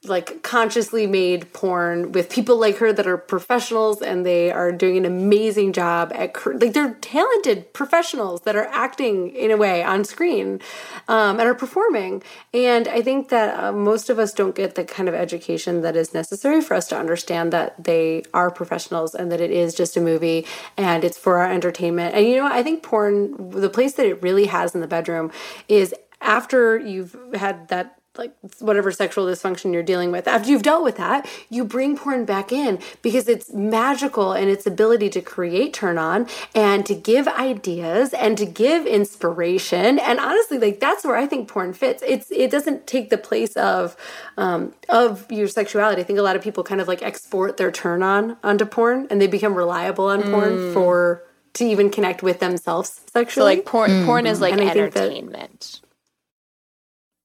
[0.04, 4.96] like consciously made porn with people like her that are professionals and they are doing
[4.96, 10.04] an amazing job at like they're talented professionals that are acting in a way on
[10.04, 10.60] screen
[11.06, 12.20] um, and are performing.
[12.52, 15.94] And i think that uh, most of us don't get the kind of education that
[15.94, 19.96] is necessary for us to understand that they are professionals and that it is just
[19.96, 22.14] a movie and it's for our entertainment.
[22.14, 25.30] And you know i think porn the place that it really has in the bedroom
[25.68, 30.84] is after you've had that like whatever sexual dysfunction you're dealing with after you've dealt
[30.84, 35.72] with that you bring porn back in because it's magical in its ability to create
[35.72, 39.98] turn on and to give ideas and to give inspiration.
[39.98, 42.02] And honestly like that's where i think porn fits.
[42.06, 43.96] It's it doesn't take the place of
[44.36, 46.02] um, of your sexuality.
[46.02, 49.06] I think a lot of people kind of like export their turn on onto porn
[49.10, 50.74] and they become reliable on porn mm.
[50.74, 51.22] for
[51.54, 54.06] to even connect with themselves sexually so like porn mm.
[54.06, 55.81] porn is like entertainment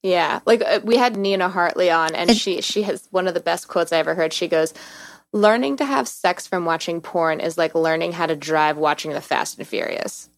[0.08, 3.40] yeah, like uh, we had Nina Hartley on, and she she has one of the
[3.40, 4.32] best quotes I ever heard.
[4.32, 4.74] She goes,
[5.34, 9.22] "Learning to have sex from watching porn is like learning how to drive watching the
[9.22, 10.30] Fast and Furious."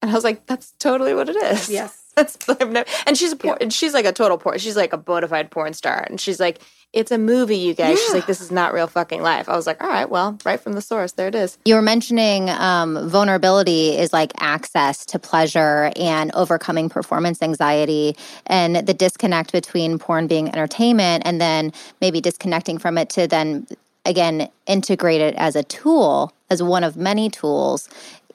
[0.00, 3.36] And I was like, "That's totally what it is." Yes, that's never, and she's a
[3.36, 3.68] porn, yeah.
[3.68, 4.58] she's like a total porn.
[4.58, 6.60] She's like a bona fide porn star, and she's like,
[6.92, 7.90] it's a movie, you guys.
[7.98, 8.04] Yeah.
[8.04, 9.48] She's like, this is not real fucking life.
[9.48, 11.56] I was like, all right, well, right from the source, there it is.
[11.64, 18.76] You were mentioning um, vulnerability is like access to pleasure and overcoming performance anxiety and
[18.76, 23.66] the disconnect between porn being entertainment and then maybe disconnecting from it to then
[24.04, 27.88] again integrate it as a tool, as one of many tools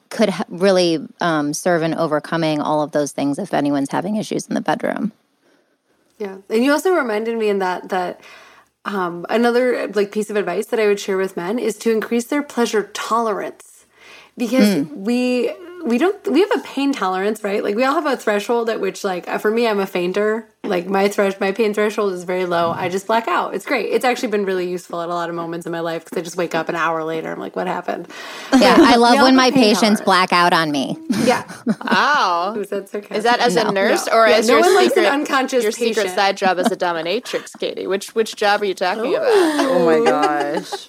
[0.08, 4.54] could really um, serve in overcoming all of those things if anyone's having issues in
[4.54, 5.12] the bedroom.
[6.18, 8.20] Yeah, and you also reminded me in that that
[8.86, 12.24] um, another like piece of advice that I would share with men is to increase
[12.24, 13.84] their pleasure tolerance.
[14.38, 14.96] Because mm.
[14.96, 15.52] we
[15.84, 17.62] we don't we have a pain tolerance right?
[17.62, 20.86] Like we all have a threshold at which like for me i'm a fainter like
[20.86, 24.04] my thresh my pain threshold is very low i just black out it's great it's
[24.04, 26.36] actually been really useful at a lot of moments in my life because i just
[26.36, 28.08] wake up an hour later i'm like what happened
[28.58, 30.00] yeah i love when my patients tolerance.
[30.02, 32.60] black out on me yeah wow oh.
[32.60, 33.68] is that, is that as no.
[33.68, 34.12] a nurse no.
[34.14, 35.96] or yeah, as no your secret unconscious your patient.
[35.96, 39.16] secret side job as a dominatrix katie which which job are you talking Ooh.
[39.16, 40.88] about oh my gosh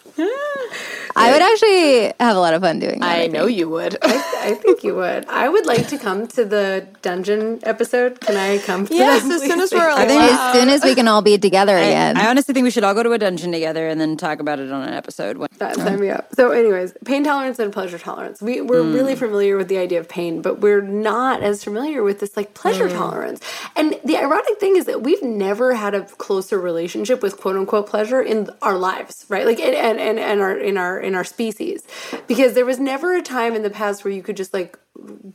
[1.16, 3.10] I would actually have a lot of fun doing that.
[3.10, 3.98] I, I know you would.
[4.04, 5.28] I, I, think you would.
[5.28, 8.20] I would like to come to the dungeon episode.
[8.22, 8.86] Can I come?
[8.86, 10.00] To yes, as soon as we're allowed.
[10.00, 12.18] I think as soon as we can all be together again.
[12.18, 14.60] I honestly think we should all go to a dungeon together and then talk about
[14.60, 15.38] it on an episode.
[15.58, 16.34] That sign me up.
[16.36, 18.42] So, anyways, pain tolerance and pleasure tolerance.
[18.42, 18.94] We we're mm.
[18.94, 22.54] really familiar with the idea of pain, but we're not as familiar with this like
[22.54, 22.94] pleasure mm.
[22.94, 23.42] tolerance.
[23.76, 27.88] And the ironic thing is that we've never had a closer relationship with quote unquote
[27.88, 29.46] pleasure in our lives, right?
[29.46, 31.84] Like and and and our in our in our species
[32.28, 34.78] because there was never a time in the past where you could just like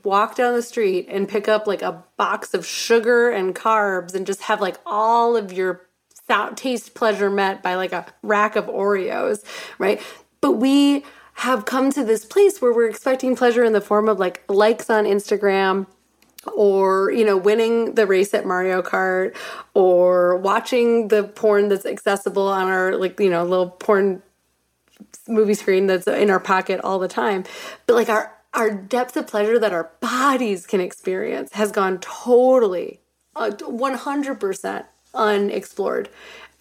[0.03, 4.27] walk down the street and pick up like a box of sugar and carbs and
[4.27, 5.87] just have like all of your
[6.57, 9.45] taste pleasure met by like a rack of Oreos,
[9.79, 10.01] right?
[10.41, 14.19] But we have come to this place where we're expecting pleasure in the form of
[14.19, 15.87] like likes on Instagram
[16.55, 19.37] or you know winning the race at Mario Kart
[19.75, 24.23] or watching the porn that's accessible on our like you know little porn
[25.29, 27.45] movie screen that's in our pocket all the time.
[27.87, 33.01] But like our our depth of pleasure that our bodies can experience has gone totally
[33.35, 36.09] uh, 100% unexplored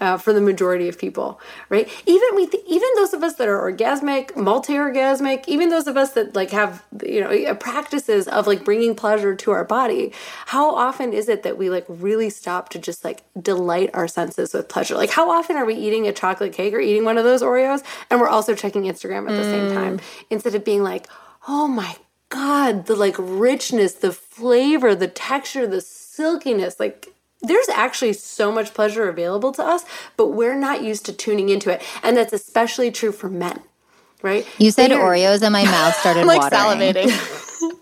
[0.01, 1.87] uh, for the majority of people, right?
[2.07, 6.13] Even we, th- even those of us that are orgasmic, multi-orgasmic, even those of us
[6.13, 10.11] that like have you know practices of like bringing pleasure to our body.
[10.47, 14.53] How often is it that we like really stop to just like delight our senses
[14.53, 14.95] with pleasure?
[14.95, 17.83] Like how often are we eating a chocolate cake or eating one of those Oreos
[18.09, 19.51] and we're also checking Instagram at the mm.
[19.51, 19.99] same time
[20.31, 21.07] instead of being like,
[21.47, 21.97] oh my
[22.29, 27.07] god, the like richness, the flavor, the texture, the silkiness, like
[27.41, 29.83] there's actually so much pleasure available to us,
[30.15, 31.81] but we're not used to tuning into it.
[32.03, 33.61] And that's especially true for men,
[34.21, 34.45] right?
[34.59, 36.93] You said Oreos and my mouth started like watering.
[36.93, 37.77] salivating.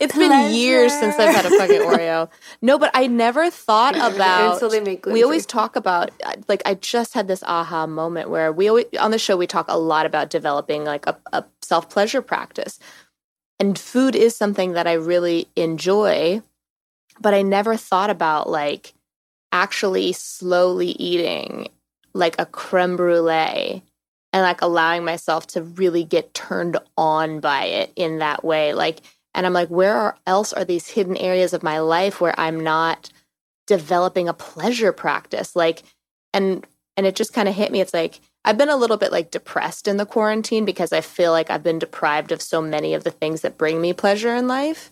[0.00, 0.30] It's Pleasure.
[0.30, 2.30] been years since I've had a fucking Oreo.
[2.62, 4.54] No, but I never thought about.
[4.54, 5.04] Until they make.
[5.06, 8.86] We always talk about uh, like I just had this aha moment where we always
[9.00, 12.78] on the show we talk a lot about developing like a, a self pleasure practice,
[13.58, 16.42] and food is something that I really enjoy
[17.20, 18.94] but I never thought about like
[19.52, 21.68] actually slowly eating
[22.14, 23.82] like a creme brulee
[24.32, 28.74] and like allowing myself to really get turned on by it in that way.
[28.74, 29.00] Like,
[29.34, 32.60] and I'm like, where are, else are these hidden areas of my life where I'm
[32.60, 33.10] not
[33.66, 35.54] developing a pleasure practice?
[35.54, 35.82] Like,
[36.32, 37.80] and, and it just kind of hit me.
[37.80, 41.32] It's like, I've been a little bit like depressed in the quarantine because I feel
[41.32, 44.48] like I've been deprived of so many of the things that bring me pleasure in
[44.48, 44.90] life.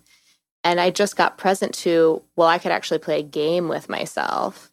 [0.62, 4.72] And I just got present to, well, I could actually play a game with myself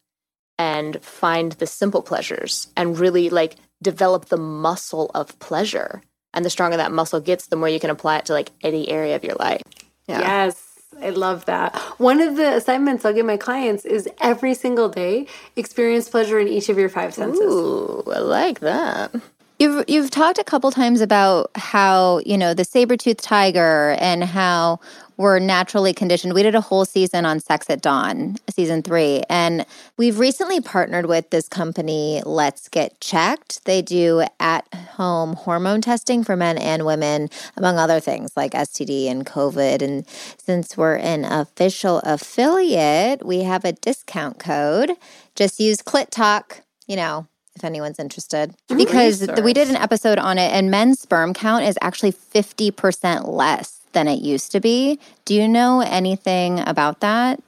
[0.58, 6.02] and find the simple pleasures and really like develop the muscle of pleasure.
[6.34, 8.90] And the stronger that muscle gets, the more you can apply it to like any
[8.90, 9.62] area of your life.
[10.08, 10.20] Yeah.
[10.20, 10.70] Yes.
[11.02, 11.76] I love that.
[11.98, 16.48] One of the assignments I'll give my clients is every single day experience pleasure in
[16.48, 17.42] each of your five senses.
[17.42, 19.12] Ooh, I like that.
[19.60, 24.80] You've you've talked a couple times about how, you know, the saber-toothed tiger and how
[25.24, 26.34] we're naturally conditioned.
[26.34, 29.24] We did a whole season on Sex at Dawn, season three.
[29.30, 29.66] And
[29.96, 33.64] we've recently partnered with this company, Let's Get Checked.
[33.64, 39.10] They do at home hormone testing for men and women, among other things like STD
[39.10, 39.82] and COVID.
[39.82, 40.06] And
[40.38, 44.92] since we're an official affiliate, we have a discount code.
[45.36, 49.42] Just use Clit Talk, you know, if anyone's interested, because Research.
[49.42, 54.08] we did an episode on it, and men's sperm count is actually 50% less than
[54.08, 55.00] it used to be.
[55.26, 57.40] Do you know anything about that?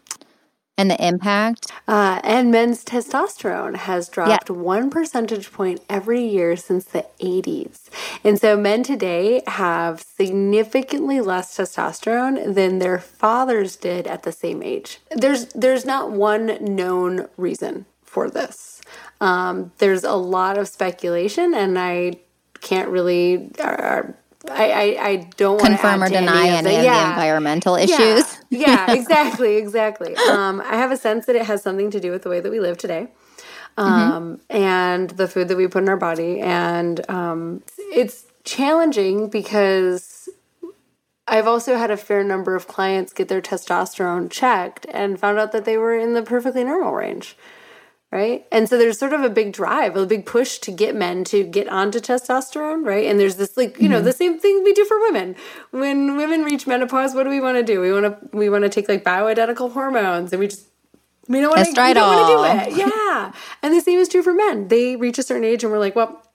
[0.78, 1.72] and the impact.
[1.88, 4.56] Uh, and men's testosterone has dropped yeah.
[4.56, 7.89] one percentage point every year since the 80s.
[8.24, 14.62] And so men today have significantly less testosterone than their fathers did at the same
[14.62, 15.00] age.
[15.12, 18.82] There's there's not one known reason for this.
[19.22, 22.20] Um, there's a lot of speculation, and I
[22.62, 23.52] can't really.
[23.60, 24.04] Uh,
[24.50, 27.06] I, I, I don't want to confirm or deny any, any of, yeah.
[27.06, 28.39] the environmental issues.
[28.50, 30.16] Yeah, yeah exactly, exactly.
[30.16, 32.52] Um, I have a sense that it has something to do with the way that
[32.52, 33.08] we live today,
[33.78, 34.58] um, mm-hmm.
[34.58, 40.30] and the food that we put in our body, and um, it's challenging because
[41.28, 45.52] I've also had a fair number of clients get their testosterone checked and found out
[45.54, 47.36] that they were in the perfectly normal range
[48.16, 48.45] right?
[48.49, 51.43] And so there's sort of a big drive, a big push to get men to
[51.43, 53.07] get onto testosterone, right?
[53.07, 54.05] And there's this like, you know, mm-hmm.
[54.05, 55.36] the same thing we do for women.
[55.72, 57.82] When women reach menopause, what do we want to do?
[57.82, 60.66] We want to we want to take like bioidentical hormones and we just
[61.28, 61.84] we don't want to do
[62.45, 62.78] it.
[62.78, 63.34] Yeah.
[63.61, 64.70] and the same is true for men.
[64.70, 66.26] They reach a certain age and we're like, well,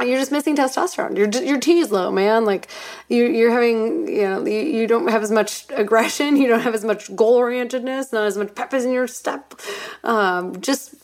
[0.00, 1.16] you're just missing testosterone.
[1.16, 2.44] Your your T is low, man.
[2.44, 2.66] Like
[3.08, 6.36] you you're having you know you, you don't have as much aggression.
[6.36, 8.12] You don't have as much goal orientedness.
[8.12, 9.54] Not as much pep in your step.
[10.02, 11.01] Um, just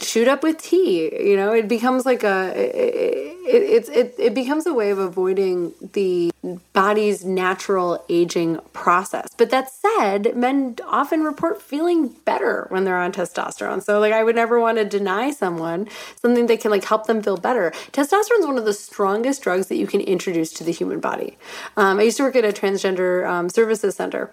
[0.00, 1.52] shoot up with T you know?
[1.52, 6.30] It becomes like a it, it, it, it becomes a way of avoiding the
[6.72, 9.28] body's natural aging process.
[9.36, 13.82] But that said men often report feeling better when they're on testosterone.
[13.82, 15.88] So like i would never want to deny someone
[16.20, 17.72] something that can like help them feel better.
[17.92, 21.36] Testosterone is one of the strongest drugs that you can introduce to the human body.
[21.76, 24.32] Um, i used to work at a transgender um, services center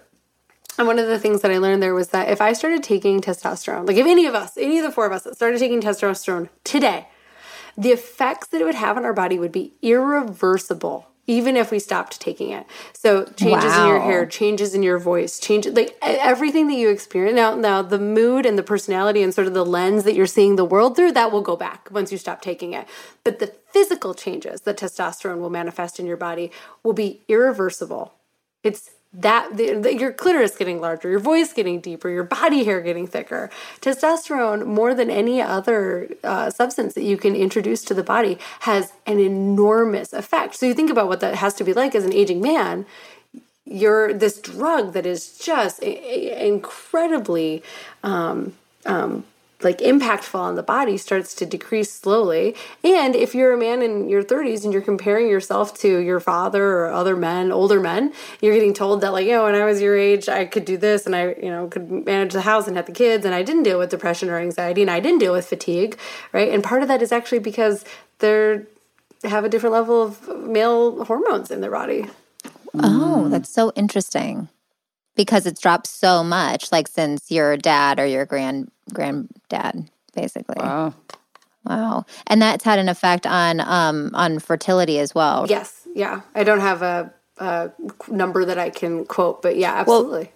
[0.78, 3.20] and one of the things that I learned there was that if I started taking
[3.20, 6.48] testosterone, like if any of us, any of the four of us started taking testosterone
[6.64, 7.08] today,
[7.76, 11.78] the effects that it would have on our body would be irreversible even if we
[11.78, 12.66] stopped taking it.
[12.92, 13.82] So changes wow.
[13.82, 17.36] in your hair, changes in your voice, changes like everything that you experience.
[17.36, 20.56] Now now the mood and the personality and sort of the lens that you're seeing
[20.56, 22.86] the world through, that will go back once you stop taking it.
[23.24, 26.50] But the physical changes that testosterone will manifest in your body
[26.82, 28.14] will be irreversible.
[28.62, 32.80] It's that the, the, your clitoris getting larger, your voice getting deeper, your body hair
[32.80, 33.50] getting thicker.
[33.80, 38.92] Testosterone, more than any other uh, substance that you can introduce to the body, has
[39.06, 40.54] an enormous effect.
[40.56, 42.84] So you think about what that has to be like as an aging man.
[43.64, 47.62] You're this drug that is just incredibly
[48.04, 48.52] um,
[48.84, 49.24] um,
[49.62, 52.54] like impactful on the body starts to decrease slowly.
[52.84, 56.64] And if you're a man in your 30s and you're comparing yourself to your father
[56.64, 59.80] or other men, older men, you're getting told that like, you know, when I was
[59.80, 62.76] your age, I could do this and I, you know, could manage the house and
[62.76, 65.32] have the kids and I didn't deal with depression or anxiety and I didn't deal
[65.32, 65.98] with fatigue,
[66.32, 66.52] right?
[66.52, 67.84] And part of that is actually because
[68.18, 68.66] they're
[69.24, 72.06] have a different level of male hormones in their body.
[72.74, 74.50] Oh, that's so interesting
[75.16, 80.56] because it's dropped so much like since your dad or your grand granddad basically.
[80.58, 80.94] Wow.
[81.64, 82.06] Wow.
[82.28, 85.46] And that's had an effect on um on fertility as well.
[85.48, 85.88] Yes.
[85.94, 86.20] Yeah.
[86.34, 87.70] I don't have a, a
[88.08, 90.32] number that i can quote but yeah absolutely.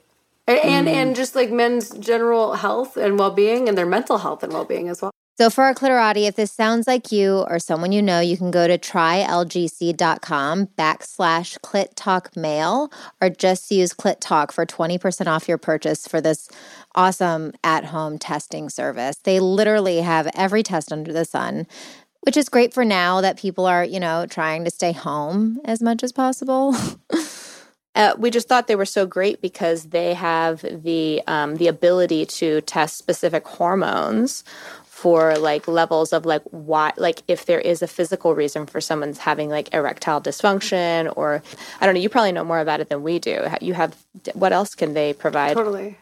[0.46, 0.92] Well, and mm.
[0.92, 5.00] and just like men's general health and well-being and their mental health and well-being as
[5.00, 8.36] well so for our clitorati, if this sounds like you or someone you know, you
[8.36, 15.26] can go to trylgc.com backslash clit talk male or just use clit talk for 20%
[15.28, 16.46] off your purchase for this
[16.94, 19.16] awesome at-home testing service.
[19.24, 21.66] They literally have every test under the sun
[22.24, 25.80] which is great for now that people are, you know, trying to stay home as
[25.80, 26.76] much as possible.
[27.96, 32.24] Uh, we just thought they were so great because they have the um, the ability
[32.24, 34.44] to test specific hormones
[35.00, 39.18] for like levels of like why like if there is a physical reason for someone's
[39.18, 41.42] having like erectile dysfunction or
[41.80, 43.96] I don't know you probably know more about it than we do you have
[44.34, 45.96] what else can they provide totally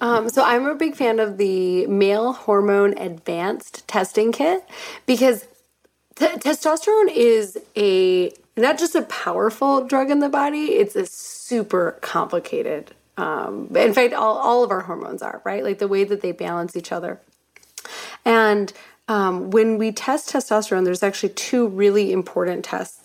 [0.00, 4.64] Um, so I'm a big fan of the male hormone advanced testing kit
[5.06, 5.46] because
[6.16, 11.98] t- testosterone is a not just a powerful drug in the body; it's a super
[12.02, 12.92] complicated.
[13.20, 16.32] Um, in fact, all, all of our hormones are right, like the way that they
[16.32, 17.20] balance each other.
[18.24, 18.72] And
[19.08, 23.00] um, when we test testosterone, there's actually two really important tests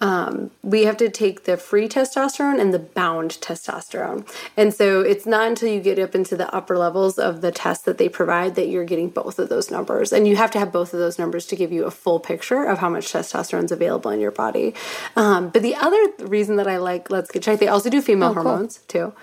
[0.00, 4.28] um, we have to take the free testosterone and the bound testosterone.
[4.56, 7.84] And so it's not until you get up into the upper levels of the test
[7.84, 10.12] that they provide that you're getting both of those numbers.
[10.12, 12.64] And you have to have both of those numbers to give you a full picture
[12.64, 14.74] of how much testosterone is available in your body.
[15.14, 18.30] Um, but the other reason that I like Let's Get Checked, they also do female
[18.30, 19.12] oh, hormones cool.
[19.12, 19.16] too.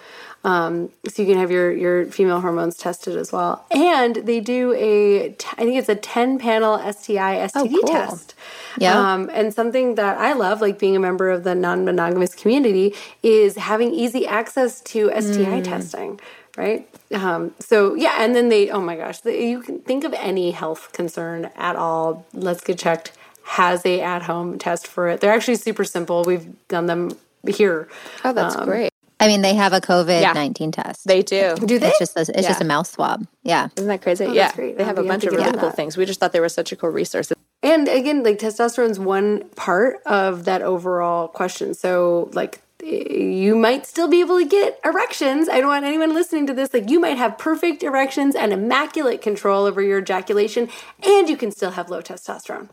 [0.43, 3.65] Um, so you can have your your female hormones tested as well.
[3.71, 7.83] And they do a, I think it's a ten panel STI STD oh, cool.
[7.83, 8.35] test.
[8.77, 8.97] Yeah.
[8.97, 12.95] Um, and something that I love, like being a member of the non monogamous community,
[13.21, 15.63] is having easy access to STI mm.
[15.63, 16.19] testing
[16.57, 16.87] right?
[17.13, 20.51] Um, so yeah, and then they, oh my gosh, the, you can think of any
[20.51, 22.25] health concern at all.
[22.33, 23.13] Let's get checked.
[23.43, 25.21] Has a at home test for it.
[25.21, 26.23] They're actually super simple.
[26.23, 27.17] We've done them
[27.47, 27.87] here.
[28.23, 28.91] Oh, that's um, great.
[29.19, 30.83] I mean, they have a COVID nineteen yeah.
[30.83, 31.05] test.
[31.05, 31.55] They do.
[31.55, 31.89] Do they?
[31.89, 32.47] It's just a, it's yeah.
[32.47, 33.27] just a mouth swab.
[33.43, 33.67] Yeah.
[33.75, 34.25] Isn't that crazy?
[34.25, 34.51] Oh, yeah.
[34.51, 35.97] They have oh, a bunch of really cool things.
[35.97, 37.31] We just thought they were such a cool resource.
[37.61, 41.73] And again, like testosterone is one part of that overall question.
[41.73, 45.49] So, like, you might still be able to get erections.
[45.49, 46.73] I don't want anyone listening to this.
[46.73, 50.69] Like, you might have perfect erections and immaculate control over your ejaculation,
[51.03, 52.69] and you can still have low testosterone.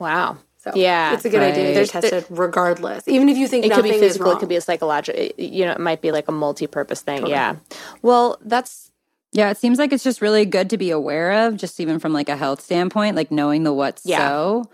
[0.00, 0.38] Wow.
[0.64, 1.52] So yeah, it's a good right.
[1.52, 3.06] idea They're tested regardless.
[3.06, 5.22] Even if you think it could be physical, it could be a psychological.
[5.36, 7.18] You know, it might be like a multi-purpose thing.
[7.18, 7.32] Totally.
[7.32, 7.56] Yeah.
[8.00, 8.90] Well, that's
[9.32, 9.50] yeah.
[9.50, 12.30] It seems like it's just really good to be aware of, just even from like
[12.30, 14.26] a health standpoint, like knowing the what's yeah.
[14.26, 14.70] so.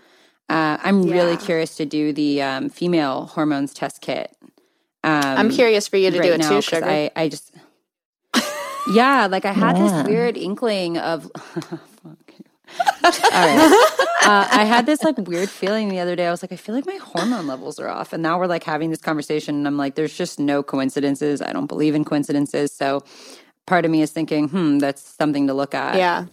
[0.47, 1.13] Uh, I'm yeah.
[1.13, 4.33] really curious to do the um, female hormones test kit.
[5.03, 6.85] Um, I'm curious for you to right do it now, too, sugar.
[6.85, 7.53] I, I just
[8.93, 10.03] yeah, like I had yeah.
[10.03, 11.29] this weird inkling of
[13.03, 13.97] All right.
[14.23, 16.27] Uh, I had this like weird feeling the other day.
[16.27, 18.13] I was like, I feel like my hormone levels are off.
[18.13, 21.41] And now we're like having this conversation, and I'm like, there's just no coincidences.
[21.41, 22.71] I don't believe in coincidences.
[22.71, 23.03] So
[23.65, 25.95] part of me is thinking, hmm, that's something to look at.
[25.95, 26.25] Yeah.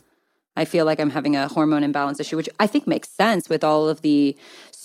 [0.57, 3.63] I feel like I'm having a hormone imbalance issue, which I think makes sense with
[3.63, 4.37] all of the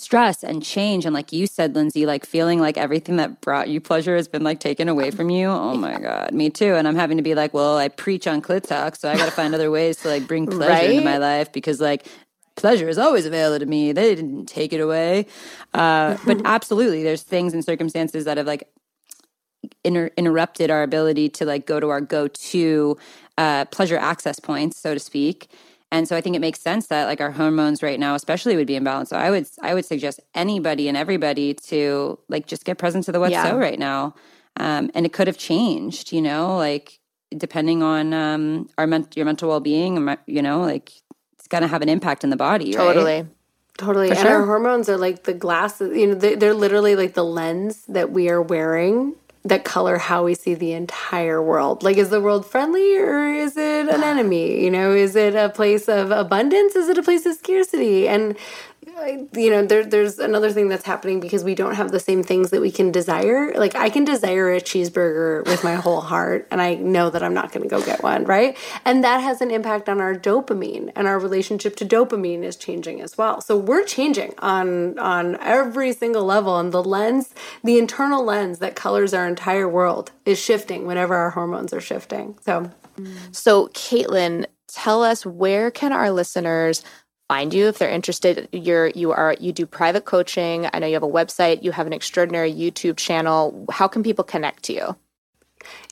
[0.04, 1.06] stress and change.
[1.06, 4.44] And like you said, Lindsay, like feeling like everything that brought you pleasure has been
[4.44, 5.48] like taken away from you.
[5.48, 6.74] Oh my God, me too.
[6.74, 9.24] And I'm having to be like, well, I preach on clit talk, so I got
[9.24, 10.90] to find other ways to like bring pleasure right?
[10.90, 12.06] into my life because like
[12.54, 13.92] pleasure is always available to me.
[13.92, 15.26] They didn't take it away.
[15.72, 18.68] Uh, but absolutely, there's things and circumstances that have like
[19.82, 22.96] inter- interrupted our ability to like go to our go-to
[23.38, 25.48] uh, pleasure access points, so to speak.
[25.94, 28.66] And so I think it makes sense that like our hormones right now, especially, would
[28.66, 29.08] be imbalanced.
[29.08, 33.12] So I would I would suggest anybody and everybody to like just get present to
[33.12, 33.44] the what's yeah.
[33.44, 34.16] so right now.
[34.56, 36.98] Um, and it could have changed, you know, like
[37.36, 40.90] depending on um, our men- your mental well being, you know, like
[41.34, 42.72] it's going to have an impact in the body.
[42.72, 43.22] Totally.
[43.22, 43.26] Right?
[43.78, 44.08] Totally.
[44.08, 44.36] For and sure.
[44.40, 48.28] our hormones are like the glasses, you know, they're literally like the lens that we
[48.28, 49.14] are wearing
[49.46, 51.82] that color how we see the entire world.
[51.82, 54.64] Like, is the world friendly or is it an enemy?
[54.64, 56.74] You know, is it a place of abundance?
[56.74, 58.08] Is it a place of scarcity?
[58.08, 58.36] And
[59.34, 62.50] you know there, there's another thing that's happening because we don't have the same things
[62.50, 63.52] that we can desire.
[63.54, 67.34] Like i can desire a cheeseburger with my whole heart and i know that i'm
[67.34, 68.56] not going to go get one right?
[68.84, 73.00] And that has an impact on our dopamine and our relationship to dopamine is changing
[73.00, 73.40] as well.
[73.40, 78.74] So we're changing on on every single level and the lens the internal lens that
[78.74, 82.70] colors our entire world is shifting whenever our hormones are shifting so.
[83.32, 86.82] So caitlin tell us where can our listeners
[87.28, 88.48] find you if they're interested.
[88.52, 90.68] You're you are you do private coaching.
[90.72, 91.62] I know you have a website.
[91.62, 93.66] You have an extraordinary youtube channel.
[93.70, 94.96] How can people connect to you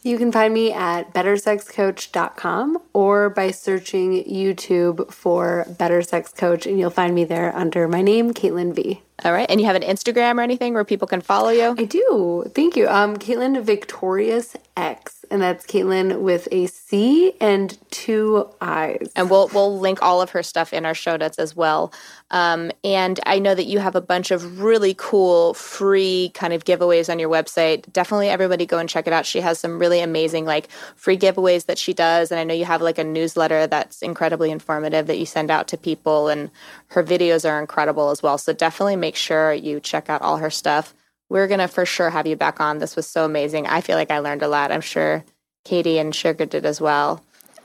[0.03, 6.79] you can find me at bettersexcoach.com or by searching YouTube for Better Sex Coach, and
[6.79, 9.03] you'll find me there under my name, Caitlin V.
[9.25, 9.49] All right.
[9.49, 11.75] And you have an Instagram or anything where people can follow you?
[11.79, 12.51] I do.
[12.55, 12.89] Thank you.
[12.89, 19.13] Um, Caitlin Victorious X, and that's Caitlin with a C and two I's.
[19.15, 21.93] And we'll we'll link all of her stuff in our show notes as well.
[22.31, 26.65] Um, and I know that you have a bunch of really cool free kind of
[26.65, 27.93] giveaways on your website.
[27.93, 29.27] Definitely, everybody go and check it out.
[29.27, 32.65] She has some really amazing like free giveaways that she does, and I know you
[32.65, 36.51] have like a newsletter that's incredibly informative that you send out to people, and
[36.89, 38.39] her videos are incredible as well.
[38.39, 40.95] So definitely make sure you check out all her stuff.
[41.29, 42.79] We're going to for sure have you back on.
[42.79, 43.67] This was so amazing.
[43.67, 44.71] I feel like I learned a lot.
[44.71, 45.25] I'm sure
[45.65, 47.25] Katie and Sugar did as well.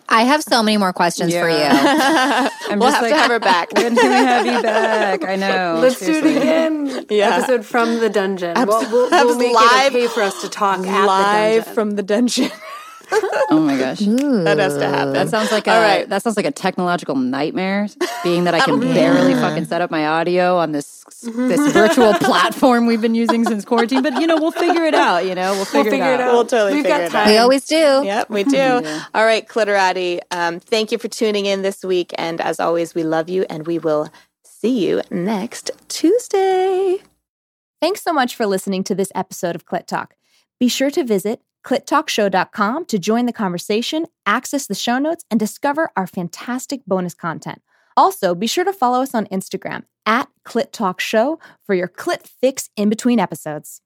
[0.10, 1.42] I have so many more questions yeah.
[1.42, 2.48] for you.
[2.72, 3.74] I'm we'll have like, to have her back.
[3.74, 5.24] When can we have you back?
[5.24, 5.80] I know.
[5.82, 6.32] Let's seriously.
[6.32, 7.06] do it again.
[7.10, 7.38] Yeah.
[7.38, 8.56] Episode from the dungeon.
[8.56, 12.04] We'll, we'll, we'll make live, it okay for us to talk live the from the
[12.04, 12.52] dungeon.
[13.50, 14.44] oh my gosh, Ooh.
[14.44, 15.14] that has to happen.
[15.14, 16.10] That sounds like a right.
[16.10, 17.88] that sounds like a technological nightmare.
[18.24, 18.88] Being that I can yeah.
[18.88, 18.94] Mm-hmm.
[18.94, 21.48] barely fucking set up my audio on this mm-hmm.
[21.48, 25.26] this virtual platform we've been using since quarantine, but you know we'll figure it out.
[25.26, 26.20] You know we'll figure, we'll figure it, out.
[26.20, 26.34] it, out.
[26.34, 27.28] We'll totally We've figure it time.
[27.28, 27.32] out.
[27.32, 27.76] We always do.
[27.76, 28.58] Yep, we do.
[28.58, 29.06] yeah.
[29.14, 30.20] All right, Clitorati.
[30.32, 33.66] Um, thank you for tuning in this week, and as always, we love you, and
[33.66, 34.10] we will
[34.44, 36.98] see you next Tuesday.
[37.80, 40.16] Thanks so much for listening to this episode of Clit Talk.
[40.60, 45.90] Be sure to visit clittalkshow.com to join the conversation, access the show notes, and discover
[45.98, 47.62] our fantastic bonus content.
[47.98, 52.26] Also, be sure to follow us on Instagram at Clit Talk Show for your clit
[52.40, 53.82] fix in between episodes.